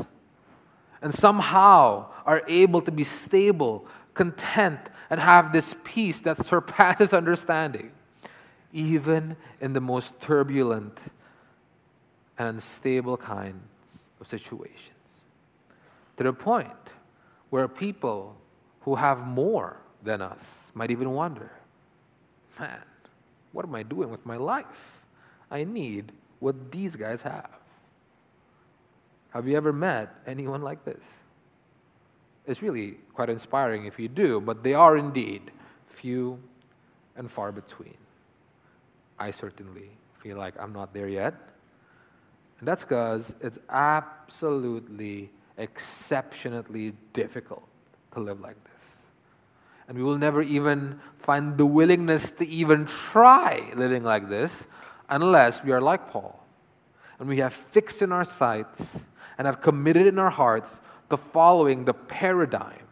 And 1.01 1.11
somehow 1.11 2.11
are 2.27 2.43
able 2.47 2.79
to 2.81 2.91
be 2.91 3.03
stable, 3.03 3.87
content, 4.13 4.79
and 5.09 5.19
have 5.19 5.51
this 5.51 5.73
peace 5.83 6.19
that 6.19 6.37
surpasses 6.37 7.11
understanding, 7.11 7.91
even 8.71 9.37
in 9.59 9.73
the 9.73 9.81
most 9.81 10.21
turbulent 10.21 10.99
and 12.37 12.49
unstable 12.49 13.17
kinds 13.17 14.11
of 14.21 14.27
situations 14.27 15.23
to 16.17 16.23
the 16.23 16.33
point 16.33 16.69
where 17.49 17.67
people 17.67 18.37
who 18.81 18.93
have 18.93 19.25
more 19.25 19.77
than 20.05 20.21
us 20.21 20.71
might 20.73 20.91
even 20.91 21.11
wonder 21.11 21.51
man, 22.59 22.81
what 23.51 23.65
am 23.65 23.75
I 23.75 23.83
doing 23.83 24.09
with 24.09 24.25
my 24.25 24.37
life? 24.37 25.01
I 25.51 25.63
need 25.63 26.11
what 26.39 26.71
these 26.71 26.95
guys 26.95 27.21
have. 27.21 27.49
Have 29.29 29.47
you 29.47 29.57
ever 29.57 29.73
met 29.73 30.15
anyone 30.25 30.61
like 30.61 30.85
this? 30.85 31.17
It's 32.45 32.61
really 32.61 32.97
quite 33.13 33.29
inspiring 33.29 33.85
if 33.85 33.99
you 33.99 34.07
do, 34.07 34.39
but 34.39 34.63
they 34.63 34.73
are 34.73 34.97
indeed 34.97 35.51
few 35.87 36.39
and 37.15 37.29
far 37.29 37.51
between. 37.51 37.97
I 39.17 39.31
certainly 39.31 39.89
feel 40.19 40.37
like 40.37 40.53
I'm 40.59 40.73
not 40.73 40.93
there 40.93 41.07
yet, 41.07 41.33
And 42.59 42.67
that's 42.67 42.83
because 42.83 43.35
it's 43.41 43.59
absolutely, 43.69 45.29
exceptionally 45.57 46.93
difficult 47.13 47.67
to 48.13 48.19
live 48.19 48.39
like 48.39 48.57
this. 48.71 49.04
And 49.87 49.97
we 49.97 50.03
will 50.03 50.17
never 50.17 50.41
even 50.41 50.99
find 51.19 51.57
the 51.57 51.65
willingness 51.65 52.31
to 52.31 52.47
even 52.47 52.85
try 52.85 53.71
living 53.75 54.03
like 54.03 54.29
this 54.29 54.67
unless 55.09 55.63
we 55.63 55.71
are 55.71 55.81
like 55.81 56.09
Paul. 56.09 56.43
And 57.19 57.29
we 57.29 57.37
have 57.39 57.53
fixed 57.53 58.01
in 58.01 58.11
our 58.11 58.25
sights 58.25 59.05
and 59.37 59.45
have 59.45 59.61
committed 59.61 60.07
in 60.07 60.19
our 60.19 60.29
hearts 60.29 60.79
the 61.09 61.17
following 61.17 61.85
the 61.85 61.93
paradigm 61.93 62.87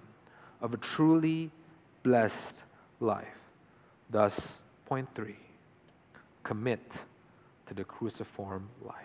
of 0.62 0.74
a 0.74 0.78
truly 0.78 1.52
blessed 2.04 2.64
life. 3.00 3.28
Thus, 4.10 4.62
point 4.86 5.10
three 5.16 5.38
commit 6.44 7.00
to 7.66 7.74
the 7.74 7.84
cruciform 7.84 8.70
life. 8.82 8.96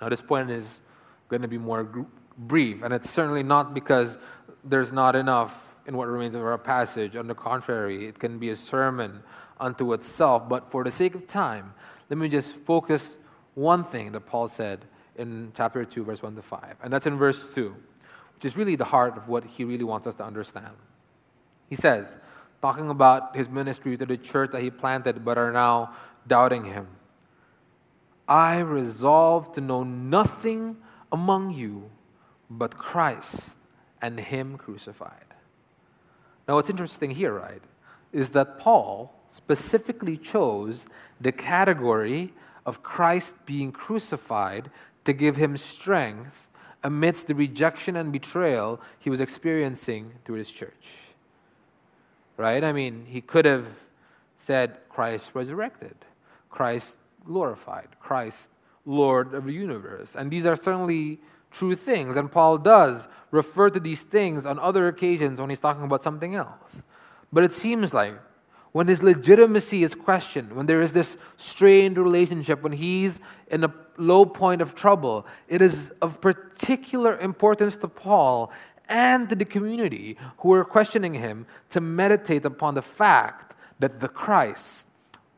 Now, 0.00 0.08
this 0.10 0.20
point 0.20 0.50
is 0.50 0.82
going 1.28 1.42
to 1.42 1.48
be 1.48 1.58
more 1.58 2.06
brief, 2.38 2.82
and 2.82 2.92
it's 2.92 3.10
certainly 3.10 3.42
not 3.42 3.74
because 3.74 4.18
there's 4.62 4.92
not 4.92 5.16
enough 5.16 5.75
in 5.86 5.96
what 5.96 6.08
remains 6.08 6.34
of 6.34 6.42
our 6.42 6.58
passage. 6.58 7.16
On 7.16 7.26
the 7.26 7.34
contrary, 7.34 8.06
it 8.06 8.18
can 8.18 8.38
be 8.38 8.50
a 8.50 8.56
sermon 8.56 9.22
unto 9.58 9.92
itself. 9.92 10.48
But 10.48 10.70
for 10.70 10.84
the 10.84 10.90
sake 10.90 11.14
of 11.14 11.26
time, 11.26 11.74
let 12.10 12.18
me 12.18 12.28
just 12.28 12.54
focus 12.54 13.18
one 13.54 13.84
thing 13.84 14.12
that 14.12 14.20
Paul 14.26 14.48
said 14.48 14.84
in 15.16 15.52
chapter 15.54 15.84
2, 15.84 16.04
verse 16.04 16.22
1 16.22 16.36
to 16.36 16.42
5. 16.42 16.76
And 16.82 16.92
that's 16.92 17.06
in 17.06 17.16
verse 17.16 17.48
2, 17.54 17.74
which 18.34 18.44
is 18.44 18.56
really 18.56 18.76
the 18.76 18.84
heart 18.84 19.16
of 19.16 19.28
what 19.28 19.44
he 19.44 19.64
really 19.64 19.84
wants 19.84 20.06
us 20.06 20.14
to 20.16 20.24
understand. 20.24 20.74
He 21.68 21.76
says, 21.76 22.06
talking 22.60 22.90
about 22.90 23.34
his 23.36 23.48
ministry 23.48 23.96
to 23.96 24.06
the 24.06 24.16
church 24.16 24.52
that 24.52 24.62
he 24.62 24.70
planted 24.70 25.24
but 25.24 25.38
are 25.38 25.52
now 25.52 25.94
doubting 26.26 26.64
him. 26.64 26.88
I 28.28 28.58
resolve 28.58 29.52
to 29.52 29.60
know 29.60 29.84
nothing 29.84 30.76
among 31.12 31.52
you 31.52 31.90
but 32.50 32.76
Christ 32.76 33.56
and 34.00 34.18
Him 34.18 34.56
crucified. 34.56 35.24
Now, 36.46 36.54
what's 36.54 36.70
interesting 36.70 37.10
here, 37.10 37.32
right, 37.32 37.62
is 38.12 38.30
that 38.30 38.58
Paul 38.58 39.12
specifically 39.28 40.16
chose 40.16 40.86
the 41.20 41.32
category 41.32 42.32
of 42.64 42.82
Christ 42.82 43.34
being 43.46 43.72
crucified 43.72 44.70
to 45.04 45.12
give 45.12 45.36
him 45.36 45.56
strength 45.56 46.48
amidst 46.82 47.26
the 47.26 47.34
rejection 47.34 47.96
and 47.96 48.12
betrayal 48.12 48.80
he 48.98 49.10
was 49.10 49.20
experiencing 49.20 50.12
through 50.24 50.36
his 50.36 50.50
church. 50.50 50.86
Right? 52.36 52.62
I 52.62 52.72
mean, 52.72 53.06
he 53.08 53.20
could 53.20 53.44
have 53.44 53.66
said, 54.38 54.78
Christ 54.88 55.32
resurrected, 55.34 55.96
Christ 56.50 56.96
glorified, 57.24 57.88
Christ 58.00 58.50
Lord 58.84 59.34
of 59.34 59.46
the 59.46 59.52
universe. 59.52 60.14
And 60.14 60.30
these 60.30 60.46
are 60.46 60.54
certainly 60.54 61.18
true 61.56 61.74
things. 61.74 62.16
And 62.16 62.30
Paul 62.30 62.58
does 62.58 63.08
refer 63.30 63.70
to 63.70 63.80
these 63.80 64.02
things 64.02 64.46
on 64.46 64.58
other 64.58 64.88
occasions 64.88 65.40
when 65.40 65.50
he's 65.50 65.60
talking 65.60 65.84
about 65.84 66.02
something 66.02 66.34
else. 66.34 66.82
But 67.32 67.44
it 67.44 67.52
seems 67.52 67.92
like 67.92 68.14
when 68.72 68.86
his 68.86 69.02
legitimacy 69.02 69.82
is 69.82 69.94
questioned, 69.94 70.52
when 70.52 70.66
there 70.66 70.82
is 70.82 70.92
this 70.92 71.16
strained 71.36 71.96
relationship, 71.96 72.62
when 72.62 72.72
he's 72.72 73.20
in 73.50 73.64
a 73.64 73.72
low 73.96 74.26
point 74.26 74.60
of 74.60 74.74
trouble, 74.74 75.26
it 75.48 75.62
is 75.62 75.92
of 76.02 76.20
particular 76.20 77.18
importance 77.18 77.76
to 77.76 77.88
Paul 77.88 78.52
and 78.88 79.28
to 79.30 79.34
the 79.34 79.44
community 79.44 80.16
who 80.38 80.52
are 80.52 80.64
questioning 80.64 81.14
him 81.14 81.46
to 81.70 81.80
meditate 81.80 82.44
upon 82.44 82.74
the 82.74 82.82
fact 82.82 83.54
that 83.78 84.00
the 84.00 84.08
Christ 84.08 84.86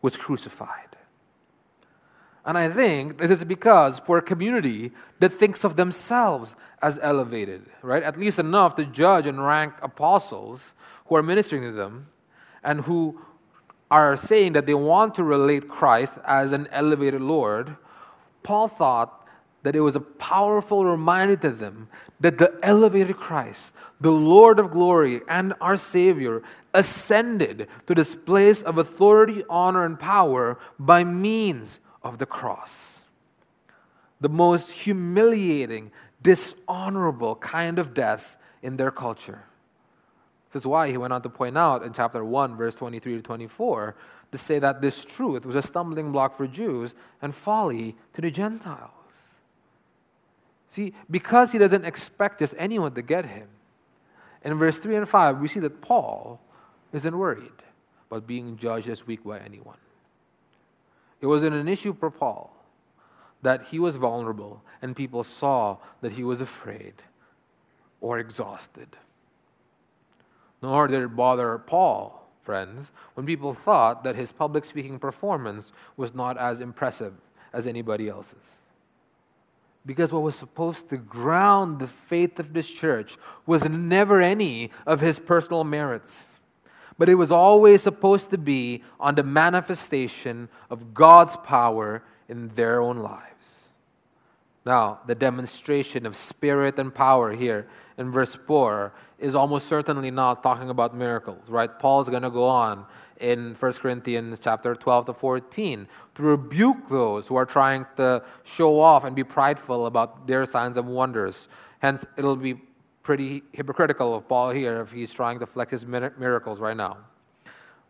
was 0.03 0.17
crucified. 0.17 0.97
And 2.49 2.57
I 2.57 2.71
think 2.71 3.19
this 3.19 3.31
is 3.31 3.45
because 3.45 3.99
for 3.99 4.17
a 4.17 4.23
community 4.23 4.91
that 5.21 5.29
thinks 5.29 5.65
of 5.65 5.77
themselves 5.77 6.55
as 6.81 6.99
elevated, 7.03 7.67
right? 7.83 8.03
At 8.03 8.19
least 8.19 8.39
enough 8.39 8.75
to 8.77 8.87
judge 8.87 9.27
and 9.27 9.45
rank 9.45 9.75
apostles 9.83 10.75
who 11.05 11.17
are 11.17 11.23
ministering 11.23 11.63
to 11.65 11.73
them 11.73 12.07
and 12.65 12.81
who 12.81 13.21
are 13.91 14.17
saying 14.17 14.55
that 14.55 14.65
they 14.65 14.73
want 14.73 15.15
to 15.17 15.25
relate 15.25 15.69
Christ 15.69 16.15
as 16.25 16.53
an 16.53 16.69
elevated 16.71 17.21
Lord, 17.21 17.77
Paul 18.43 18.67
thought 18.67 19.29
that 19.63 19.77
it 19.77 19.81
was 19.81 19.95
a 19.95 20.01
powerful 20.01 20.87
reminder 20.87 21.37
to 21.37 21.51
them 21.51 21.91
that 22.19 22.39
the 22.39 22.59
elevated 22.63 23.19
Christ, 23.19 23.75
the 24.01 24.11
Lord 24.11 24.59
of 24.59 24.71
glory 24.71 25.21
and 25.29 25.53
our 25.61 25.77
Savior, 25.77 26.43
ascended 26.73 27.69
to 27.87 27.95
this 27.95 28.15
place 28.15 28.63
of 28.63 28.79
authority, 28.79 29.45
honor, 29.51 29.85
and 29.85 30.01
power 30.01 30.59
by 30.79 31.05
means 31.05 31.81
of 32.03 32.19
the 32.19 32.27
cross. 32.27 33.07
The 34.21 34.29
most 34.29 34.73
humiliating, 34.73 35.93
dishonorable 36.23 37.37
kind 37.37 37.79
of 37.79 37.95
death 37.95 38.37
in 38.63 38.77
their 38.77 38.91
culture. 38.91 39.45
This 40.53 40.63
is 40.63 40.67
why 40.67 40.91
he 40.91 40.97
went 40.97 41.13
on 41.13 41.23
to 41.23 41.29
point 41.29 41.59
out 41.59 41.83
in 41.83 41.93
chapter 41.93 42.25
1, 42.25 42.57
verse 42.57 42.75
23 42.75 43.17
to 43.17 43.23
24, 43.23 43.95
to 44.33 44.39
say 44.39 44.59
that 44.59 44.81
this 44.81 45.05
truth 45.05 45.45
was 45.45 45.57
a 45.57 45.63
stumbling 45.63 46.11
block 46.11 46.37
for 46.37 46.47
Jews 46.47 46.95
and 47.21 47.35
folly 47.35 47.97
to 48.15 48.21
the 48.21 48.31
Gentiles. 48.31 48.91
See, 50.69 50.95
because 51.11 51.53
he 51.53 51.59
doesn't 51.59 51.85
expect 51.85 52.41
just 52.41 52.55
anyone 52.59 52.95
to 52.95 53.03
get 53.03 53.27
him, 53.27 53.49
in 54.43 54.55
verse 54.55 54.79
3 54.79 54.97
and 54.97 55.09
5, 55.09 55.39
we 55.39 55.49
see 55.49 55.61
that 55.61 55.81
Paul 55.81 56.41
isn't 56.93 57.17
worried 57.17 57.51
about 58.11 58.27
being 58.27 58.57
judged 58.57 58.89
as 58.89 59.07
weak 59.07 59.25
by 59.25 59.39
anyone. 59.39 59.77
It 61.21 61.27
wasn't 61.27 61.57
an 61.57 61.69
issue 61.69 61.95
for 61.95 62.11
Paul 62.11 62.55
that 63.43 63.67
he 63.67 63.79
was 63.79 63.97
vulnerable 63.97 64.63
and 64.83 64.97
people 64.97 65.23
saw 65.23 65.79
that 66.01 66.13
he 66.13 66.25
was 66.25 66.41
afraid 66.41 66.95
or 68.01 68.19
exhausted. 68.19 68.97
Nor 70.63 70.89
did 70.89 71.03
it 71.03 71.17
bother 71.17 71.59
Paul, 71.59 72.29
friends, 72.43 72.93
when 73.15 73.27
people 73.27 73.53
thought 73.53 74.05
that 74.05 74.17
his 74.17 74.33
public 74.33 74.65
speaking 74.65 74.99
performance 74.99 75.73
was 75.97 76.15
not 76.15 76.37
as 76.37 76.61
impressive 76.61 77.15
as 77.53 77.67
anybody 77.67 78.09
else's. 78.09 78.63
Because 79.87 80.13
what 80.13 80.23
was 80.23 80.35
supposed 80.35 80.91
to 80.91 80.97
ground 80.97 81.79
the 81.79 81.87
faith 81.87 82.39
of 82.39 82.53
this 82.53 82.69
church 82.69 83.17
was 83.47 83.69
never 83.69 84.21
any 84.21 84.71
of 84.87 85.01
his 85.01 85.19
personal 85.19 85.65
merits 85.65 86.35
but 86.99 87.09
it 87.09 87.15
was 87.15 87.31
always 87.31 87.81
supposed 87.81 88.31
to 88.31 88.39
be 88.39 88.83
on 88.99 89.15
the 89.15 89.23
manifestation 89.23 90.49
of 90.69 90.93
God's 90.93 91.37
power 91.37 92.03
in 92.29 92.49
their 92.49 92.83
own 92.83 92.99
lives. 92.99 93.71
Now, 94.67 95.01
the 95.07 95.15
demonstration 95.15 96.05
of 96.05 96.15
spirit 96.17 96.79
and 96.79 96.95
power 96.95 97.33
here 97.33 97.69
in 97.97 98.11
verse 98.11 98.35
4 98.35 98.93
is 99.19 99.35
almost 99.35 99.67
certainly 99.67 100.11
not 100.11 100.43
talking 100.43 100.69
about 100.69 100.95
miracles, 100.95 101.49
right? 101.49 101.79
Paul's 101.79 102.09
going 102.09 102.23
to 102.23 102.31
go 102.31 102.45
on 102.45 102.85
in 103.21 103.55
1 103.59 103.73
Corinthians 103.75 104.39
chapter 104.39 104.75
12 104.75 105.07
to 105.07 105.15
14 105.15 105.89
to 106.17 106.23
rebuke 106.23 106.89
those 106.89 107.29
who 107.29 107.37
are 107.37 107.47
trying 107.47 107.87
to 107.97 108.23
show 108.45 108.79
off 108.81 109.05
and 109.05 109.17
be 109.17 109.25
prideful 109.25 109.87
about 109.87 110.27
their 110.27 110.45
signs 110.45 110.77
and 110.77 110.89
wonders. 110.89 111.49
Hence, 111.79 112.05
it'll 112.17 112.37
be 112.37 112.61
pretty 113.09 113.43
hypocritical 113.55 114.15
of 114.15 114.29
Paul 114.29 114.51
here 114.51 114.83
if 114.83 114.93
he's 114.93 115.15
trying 115.15 115.39
to 115.39 115.47
flex 115.47 115.71
his 115.71 115.87
miracles 115.87 116.61
right 116.61 116.77
now. 116.77 116.99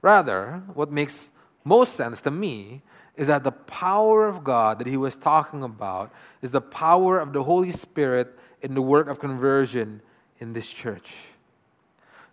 Rather, 0.00 0.62
what 0.74 0.92
makes 0.92 1.32
most 1.64 1.94
sense 1.94 2.20
to 2.20 2.30
me 2.30 2.82
is 3.16 3.26
that 3.26 3.42
the 3.42 3.50
power 3.50 4.28
of 4.28 4.44
God 4.44 4.78
that 4.78 4.86
he 4.86 4.96
was 4.96 5.16
talking 5.16 5.64
about 5.64 6.12
is 6.40 6.52
the 6.52 6.60
power 6.60 7.18
of 7.18 7.32
the 7.32 7.42
Holy 7.42 7.72
Spirit 7.72 8.38
in 8.62 8.74
the 8.74 8.80
work 8.80 9.08
of 9.08 9.18
conversion 9.18 10.02
in 10.38 10.52
this 10.52 10.68
church. 10.68 11.12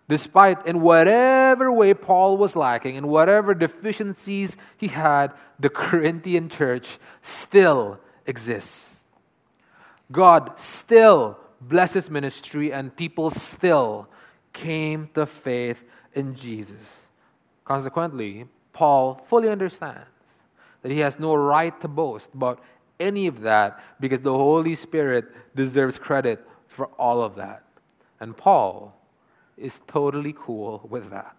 Despite 0.08 0.68
in 0.68 0.82
whatever 0.82 1.72
way 1.72 1.96
Paul 1.96 2.38
was 2.38 2.56
lacking, 2.56 2.94
in 2.94 3.08
whatever 3.08 3.56
deficiencies 3.56 4.58
he 4.78 4.90
had, 4.90 5.34
the 5.60 5.72
Corinthian 5.72 6.50
church 6.50 7.00
still 7.24 8.00
exists. 8.28 9.02
God 10.12 10.60
still 10.60 11.40
blessed 11.68 11.96
his 11.96 12.10
ministry, 12.10 12.72
and 12.72 12.96
people 12.96 13.30
still 13.30 14.08
came 14.54 15.10
to 15.14 15.26
faith 15.26 15.84
in 16.14 16.36
Jesus. 16.36 17.08
Consequently, 17.64 18.48
Paul 18.74 19.22
fully 19.26 19.50
understands 19.50 20.06
that 20.82 20.92
he 20.92 21.00
has 21.00 21.20
no 21.20 21.36
right 21.36 21.80
to 21.82 21.88
boast 21.88 22.30
about 22.34 22.62
any 23.00 23.28
of 23.28 23.42
that 23.42 23.84
because 24.00 24.20
the 24.20 24.34
Holy 24.34 24.76
Spirit 24.76 25.26
deserves 25.56 25.98
credit 25.98 26.46
for 26.68 26.88
all 27.00 27.22
of 27.22 27.36
that. 27.36 27.64
And 28.20 28.36
Paul 28.36 28.96
is 29.58 29.82
totally 29.88 30.34
cool 30.38 30.86
with 30.90 31.10
that. 31.10 31.36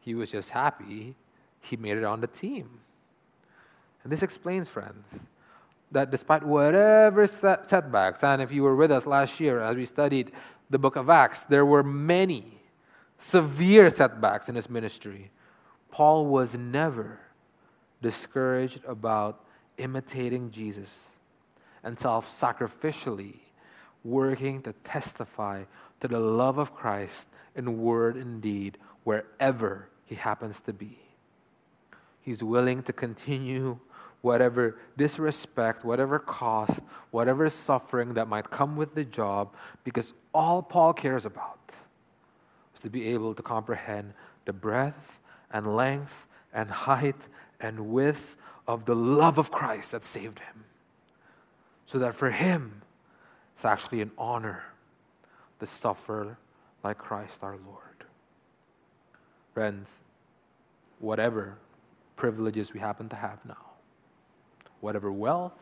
He 0.00 0.14
was 0.14 0.30
just 0.30 0.50
happy 0.50 1.16
he 1.60 1.76
made 1.76 1.96
it 1.96 2.04
on 2.04 2.20
the 2.20 2.26
team. 2.26 2.80
And 4.02 4.12
this 4.12 4.22
explains, 4.22 4.68
friends, 4.68 5.20
that 5.94 6.10
despite 6.10 6.42
whatever 6.42 7.26
setbacks, 7.26 8.22
and 8.22 8.42
if 8.42 8.50
you 8.52 8.64
were 8.64 8.74
with 8.74 8.90
us 8.90 9.06
last 9.06 9.38
year 9.38 9.60
as 9.60 9.76
we 9.76 9.86
studied 9.86 10.32
the 10.68 10.78
book 10.78 10.96
of 10.96 11.08
Acts, 11.08 11.44
there 11.44 11.64
were 11.64 11.84
many 11.84 12.60
severe 13.16 13.88
setbacks 13.90 14.48
in 14.48 14.56
his 14.56 14.68
ministry. 14.68 15.30
Paul 15.90 16.26
was 16.26 16.58
never 16.58 17.20
discouraged 18.02 18.84
about 18.86 19.44
imitating 19.78 20.50
Jesus 20.50 21.10
and 21.84 21.98
self 21.98 22.28
sacrificially 22.28 23.36
working 24.02 24.62
to 24.62 24.72
testify 24.84 25.62
to 26.00 26.08
the 26.08 26.18
love 26.18 26.58
of 26.58 26.74
Christ 26.74 27.28
in 27.54 27.82
word 27.82 28.16
and 28.16 28.42
deed 28.42 28.78
wherever 29.04 29.88
he 30.04 30.16
happens 30.16 30.58
to 30.60 30.72
be. 30.72 30.98
He's 32.20 32.42
willing 32.42 32.82
to 32.82 32.92
continue 32.92 33.78
whatever 34.24 34.78
disrespect, 34.96 35.84
whatever 35.84 36.18
cost, 36.18 36.80
whatever 37.10 37.46
suffering 37.50 38.14
that 38.14 38.26
might 38.26 38.50
come 38.50 38.74
with 38.74 38.94
the 38.94 39.04
job, 39.04 39.54
because 39.84 40.14
all 40.32 40.62
Paul 40.62 40.94
cares 40.94 41.26
about 41.26 41.58
is 42.74 42.80
to 42.80 42.88
be 42.88 43.08
able 43.08 43.34
to 43.34 43.42
comprehend 43.42 44.14
the 44.46 44.52
breadth 44.54 45.20
and 45.52 45.76
length 45.76 46.26
and 46.54 46.70
height 46.70 47.28
and 47.60 47.90
width 47.90 48.38
of 48.66 48.86
the 48.86 48.96
love 48.96 49.36
of 49.36 49.50
Christ 49.50 49.92
that 49.92 50.02
saved 50.02 50.38
him. 50.38 50.64
So 51.84 51.98
that 51.98 52.14
for 52.14 52.30
him, 52.30 52.80
it's 53.54 53.66
actually 53.66 54.00
an 54.00 54.10
honor 54.16 54.64
to 55.60 55.66
suffer 55.66 56.38
like 56.82 56.96
Christ 56.96 57.42
our 57.42 57.58
Lord. 57.66 58.06
Friends, 59.52 59.98
whatever 60.98 61.58
privileges 62.16 62.72
we 62.72 62.80
happen 62.80 63.10
to 63.10 63.16
have 63.16 63.44
now, 63.44 63.73
whatever 64.84 65.10
wealth, 65.10 65.58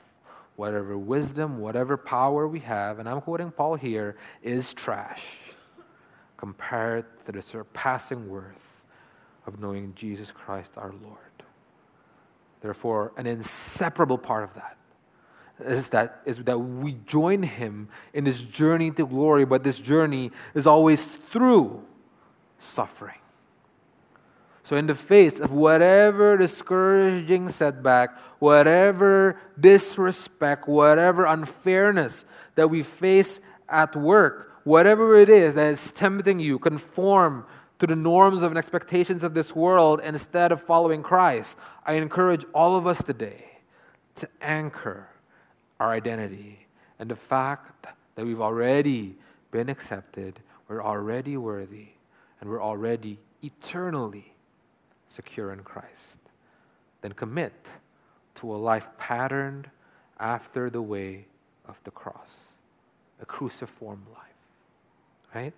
whatever 0.57 0.99
wisdom, 0.99 1.59
whatever 1.59 1.97
power 1.97 2.49
we 2.49 2.59
have, 2.59 2.99
and 2.99 3.09
I'm 3.09 3.21
quoting 3.21 3.53
Paul 3.53 3.77
here, 3.77 4.17
is 4.43 4.75
trash 4.75 5.39
compared 6.37 7.07
to 7.27 7.33
the 7.33 7.41
surpassing 7.41 8.29
worth 8.29 8.85
of 9.47 9.61
knowing 9.61 9.93
Jesus 9.95 10.33
Christ 10.33 10.77
our 10.77 10.93
Lord. 11.05 11.19
Therefore, 12.63 13.13
an 13.17 13.29
inseparable 13.29 14.19
part 14.19 14.43
of 14.43 14.55
that 14.55 14.77
is 15.61 15.89
that, 15.91 16.23
is 16.25 16.39
that 16.39 16.59
we 16.59 16.97
join 17.07 17.45
him 17.45 17.89
in 18.13 18.25
this 18.25 18.41
journey 18.41 18.91
to 18.91 19.07
glory, 19.07 19.45
but 19.45 19.63
this 19.63 19.79
journey 19.79 20.33
is 20.53 20.67
always 20.67 21.15
through 21.15 21.81
suffering. 22.59 23.22
So, 24.65 24.77
in 24.77 24.87
the 24.87 24.95
face 24.95 25.41
of 25.41 25.53
whatever 25.53 26.37
discouraging 26.37 27.49
setback, 27.49 28.17
whatever 28.39 29.37
disrespect, 29.59 30.69
whatever 30.69 31.25
unfairness 31.25 32.25
that 32.55 32.69
we 32.69 32.83
face 32.83 33.41
at 33.69 33.97
work, 33.97 34.53
whatever 34.63 35.19
it 35.19 35.29
is 35.29 35.55
that 35.55 35.67
is 35.67 35.91
tempting 35.91 36.39
you, 36.39 36.55
to 36.55 36.59
conform 36.61 37.45
to 37.81 37.87
the 37.89 37.97
norms 37.97 38.45
and 38.45 38.57
expectations 38.57 39.25
of 39.25 39.35
this 39.35 39.57
world 39.57 40.01
instead 40.05 40.53
of 40.53 40.63
following 40.63 41.03
Christ, 41.03 41.59
I 41.85 41.95
encourage 41.95 42.45
all 42.55 42.77
of 42.77 42.87
us 42.87 43.03
today 43.03 43.59
to 44.17 44.29
anchor 44.41 45.09
our 45.81 45.91
identity 45.91 46.67
and 47.01 47.11
the 47.11 47.17
fact 47.17 47.89
that 48.15 48.25
we've 48.25 48.41
already 48.41 49.17
been 49.51 49.69
accepted, 49.69 50.39
we're 50.69 50.85
already 50.85 51.37
worthy, 51.37 51.89
and 52.41 52.49
we're 52.49 52.63
already 52.63 53.19
eternally 53.43 54.32
secure 55.13 55.53
in 55.53 55.61
Christ. 55.61 56.19
Then 57.03 57.13
commit 57.13 57.53
to 58.37 58.55
a 58.55 58.57
life 58.57 58.89
patterned 58.99 59.69
after 60.19 60.71
the 60.71 60.83
way 60.83 61.27
of 61.67 61.79
the 61.85 61.91
cross, 61.91 62.47
a 63.21 63.27
cruciform 63.27 64.03
life. 64.13 65.35
Right? 65.35 65.53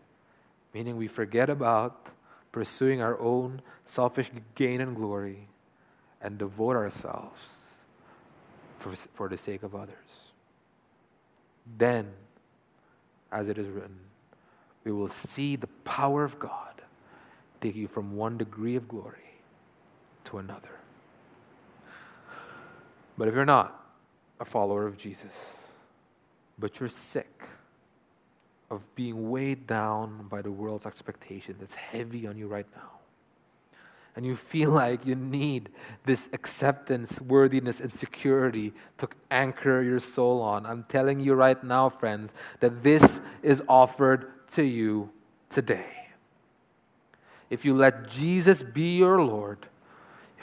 Meaning 0.72 0.96
we 0.96 1.06
forget 1.06 1.48
about 1.48 2.08
pursuing 2.52 3.00
our 3.00 3.18
own 3.20 3.60
selfish 3.84 4.30
gain 4.54 4.80
and 4.80 4.96
glory 4.96 5.48
and 6.20 6.38
devote 6.38 6.76
ourselves 6.76 7.74
for, 8.78 8.94
for 9.14 9.28
the 9.28 9.36
sake 9.36 9.62
of 9.62 9.74
others. 9.74 9.94
Then, 11.78 12.10
as 13.32 13.48
it 13.48 13.58
is 13.58 13.68
written, 13.68 13.98
we 14.84 14.92
will 14.92 15.08
see 15.08 15.56
the 15.56 15.66
power 15.84 16.24
of 16.24 16.38
God 16.38 16.82
take 17.60 17.74
you 17.74 17.88
from 17.88 18.16
one 18.16 18.36
degree 18.36 18.76
of 18.76 18.86
glory 18.86 19.23
to 20.24 20.38
another. 20.38 20.80
But 23.16 23.28
if 23.28 23.34
you're 23.34 23.44
not 23.44 23.84
a 24.40 24.44
follower 24.44 24.86
of 24.86 24.96
Jesus, 24.96 25.56
but 26.58 26.80
you're 26.80 26.88
sick 26.88 27.48
of 28.70 28.82
being 28.94 29.30
weighed 29.30 29.66
down 29.66 30.26
by 30.28 30.42
the 30.42 30.50
world's 30.50 30.86
expectation 30.86 31.56
that's 31.58 31.74
heavy 31.74 32.26
on 32.26 32.36
you 32.36 32.48
right 32.48 32.66
now, 32.74 32.90
and 34.16 34.24
you 34.24 34.36
feel 34.36 34.70
like 34.82 35.06
you 35.06 35.14
need 35.14 35.70
this 36.04 36.28
acceptance, 36.32 37.20
worthiness, 37.20 37.80
and 37.80 37.92
security 37.92 38.72
to 38.98 39.08
anchor 39.30 39.82
your 39.82 40.00
soul 40.00 40.42
on, 40.42 40.66
I'm 40.66 40.84
telling 40.84 41.20
you 41.20 41.34
right 41.34 41.62
now, 41.62 41.88
friends, 41.88 42.34
that 42.60 42.82
this 42.82 43.20
is 43.42 43.62
offered 43.68 44.32
to 44.48 44.62
you 44.62 45.10
today. 45.48 45.86
If 47.50 47.64
you 47.64 47.74
let 47.74 48.08
Jesus 48.10 48.62
be 48.62 48.98
your 48.98 49.22
Lord, 49.22 49.66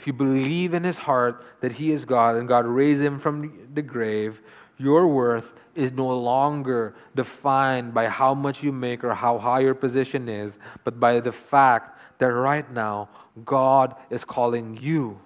if 0.02 0.08
you 0.08 0.12
believe 0.12 0.74
in 0.74 0.82
his 0.82 0.98
heart 0.98 1.46
that 1.60 1.70
he 1.70 1.92
is 1.92 2.04
God 2.04 2.34
and 2.34 2.48
God 2.48 2.66
raised 2.66 3.00
him 3.00 3.20
from 3.20 3.68
the 3.72 3.82
grave, 3.82 4.42
your 4.76 5.06
worth 5.06 5.54
is 5.76 5.92
no 5.92 6.08
longer 6.08 6.96
defined 7.14 7.94
by 7.94 8.08
how 8.08 8.34
much 8.34 8.64
you 8.64 8.72
make 8.72 9.04
or 9.04 9.14
how 9.14 9.38
high 9.38 9.60
your 9.60 9.76
position 9.76 10.28
is, 10.28 10.58
but 10.82 10.98
by 10.98 11.20
the 11.20 11.30
fact 11.30 12.00
that 12.18 12.26
right 12.26 12.68
now 12.72 13.10
God 13.44 13.94
is 14.10 14.24
calling 14.24 14.76
you 14.80 15.20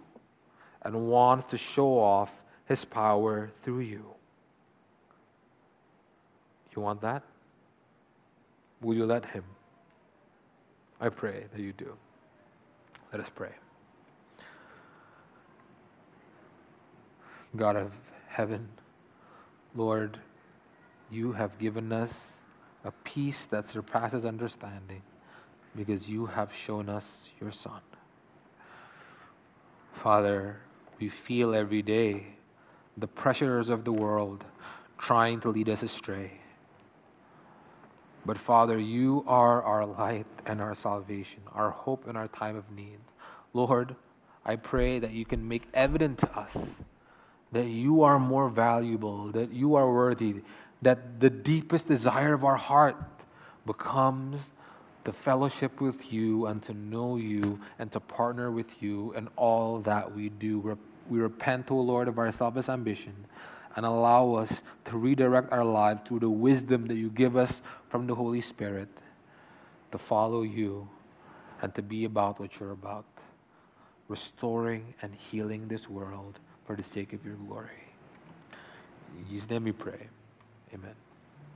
and 0.82 1.08
wants 1.08 1.46
to 1.46 1.56
show 1.56 1.98
off 1.98 2.44
his 2.66 2.84
power 2.84 3.48
through 3.62 3.80
you. 3.80 4.04
You 6.76 6.82
want 6.82 7.00
that? 7.00 7.22
Will 8.82 8.94
you 8.94 9.06
let 9.06 9.24
him? 9.24 9.44
I 11.00 11.08
pray 11.08 11.46
that 11.50 11.62
you 11.62 11.72
do. 11.72 11.96
Let 13.10 13.22
us 13.22 13.30
pray. 13.30 13.54
God 17.56 17.76
of 17.76 17.92
heaven, 18.28 18.68
Lord, 19.74 20.18
you 21.10 21.32
have 21.32 21.58
given 21.58 21.92
us 21.92 22.42
a 22.84 22.92
peace 23.04 23.46
that 23.46 23.66
surpasses 23.66 24.24
understanding 24.24 25.02
because 25.74 26.08
you 26.08 26.26
have 26.26 26.54
shown 26.54 26.88
us 26.88 27.30
your 27.40 27.50
Son. 27.50 27.80
Father, 29.92 30.58
we 30.98 31.08
feel 31.08 31.54
every 31.54 31.82
day 31.82 32.26
the 32.96 33.06
pressures 33.06 33.70
of 33.70 33.84
the 33.84 33.92
world 33.92 34.44
trying 34.98 35.40
to 35.40 35.50
lead 35.50 35.68
us 35.68 35.82
astray. 35.82 36.40
But 38.24 38.38
Father, 38.38 38.78
you 38.78 39.24
are 39.26 39.62
our 39.62 39.86
light 39.86 40.26
and 40.46 40.60
our 40.60 40.74
salvation, 40.74 41.42
our 41.52 41.70
hope 41.70 42.08
in 42.08 42.16
our 42.16 42.28
time 42.28 42.56
of 42.56 42.70
need. 42.70 42.98
Lord, 43.52 43.94
I 44.44 44.56
pray 44.56 44.98
that 44.98 45.12
you 45.12 45.24
can 45.24 45.46
make 45.46 45.68
evident 45.74 46.18
to 46.18 46.38
us 46.38 46.82
that 47.56 47.68
you 47.68 48.02
are 48.02 48.18
more 48.18 48.50
valuable, 48.50 49.28
that 49.32 49.50
you 49.50 49.76
are 49.76 49.90
worthy, 49.90 50.42
that 50.82 51.20
the 51.20 51.30
deepest 51.30 51.86
desire 51.86 52.34
of 52.34 52.44
our 52.44 52.56
heart 52.56 52.96
becomes 53.64 54.50
the 55.04 55.12
fellowship 55.12 55.80
with 55.80 56.12
you 56.12 56.44
and 56.46 56.62
to 56.62 56.74
know 56.74 57.16
you 57.16 57.58
and 57.78 57.90
to 57.92 57.98
partner 57.98 58.50
with 58.50 58.82
you 58.82 59.14
in 59.14 59.26
all 59.36 59.78
that 59.78 60.14
we 60.14 60.28
do. 60.28 60.76
We 61.08 61.18
repent, 61.18 61.70
O 61.70 61.76
Lord, 61.76 62.08
of 62.08 62.18
our 62.18 62.30
selfish 62.30 62.68
ambition 62.68 63.24
and 63.74 63.86
allow 63.86 64.34
us 64.34 64.62
to 64.84 64.98
redirect 64.98 65.50
our 65.50 65.64
lives 65.64 66.02
through 66.06 66.20
the 66.20 66.30
wisdom 66.30 66.88
that 66.88 66.96
you 66.96 67.08
give 67.08 67.38
us 67.38 67.62
from 67.88 68.06
the 68.06 68.14
Holy 68.14 68.42
Spirit 68.42 68.88
to 69.92 69.98
follow 69.98 70.42
you 70.42 70.90
and 71.62 71.74
to 71.74 71.80
be 71.80 72.04
about 72.04 72.38
what 72.38 72.60
you're 72.60 72.72
about, 72.72 73.06
restoring 74.08 74.92
and 75.00 75.14
healing 75.14 75.68
this 75.68 75.88
world 75.88 76.38
for 76.66 76.76
the 76.76 76.82
sake 76.82 77.12
of 77.12 77.24
your 77.24 77.36
glory. 77.36 77.70
In 79.18 79.24
His 79.26 79.48
name 79.48 79.64
we 79.64 79.72
pray. 79.72 80.08
Amen. 80.74 81.05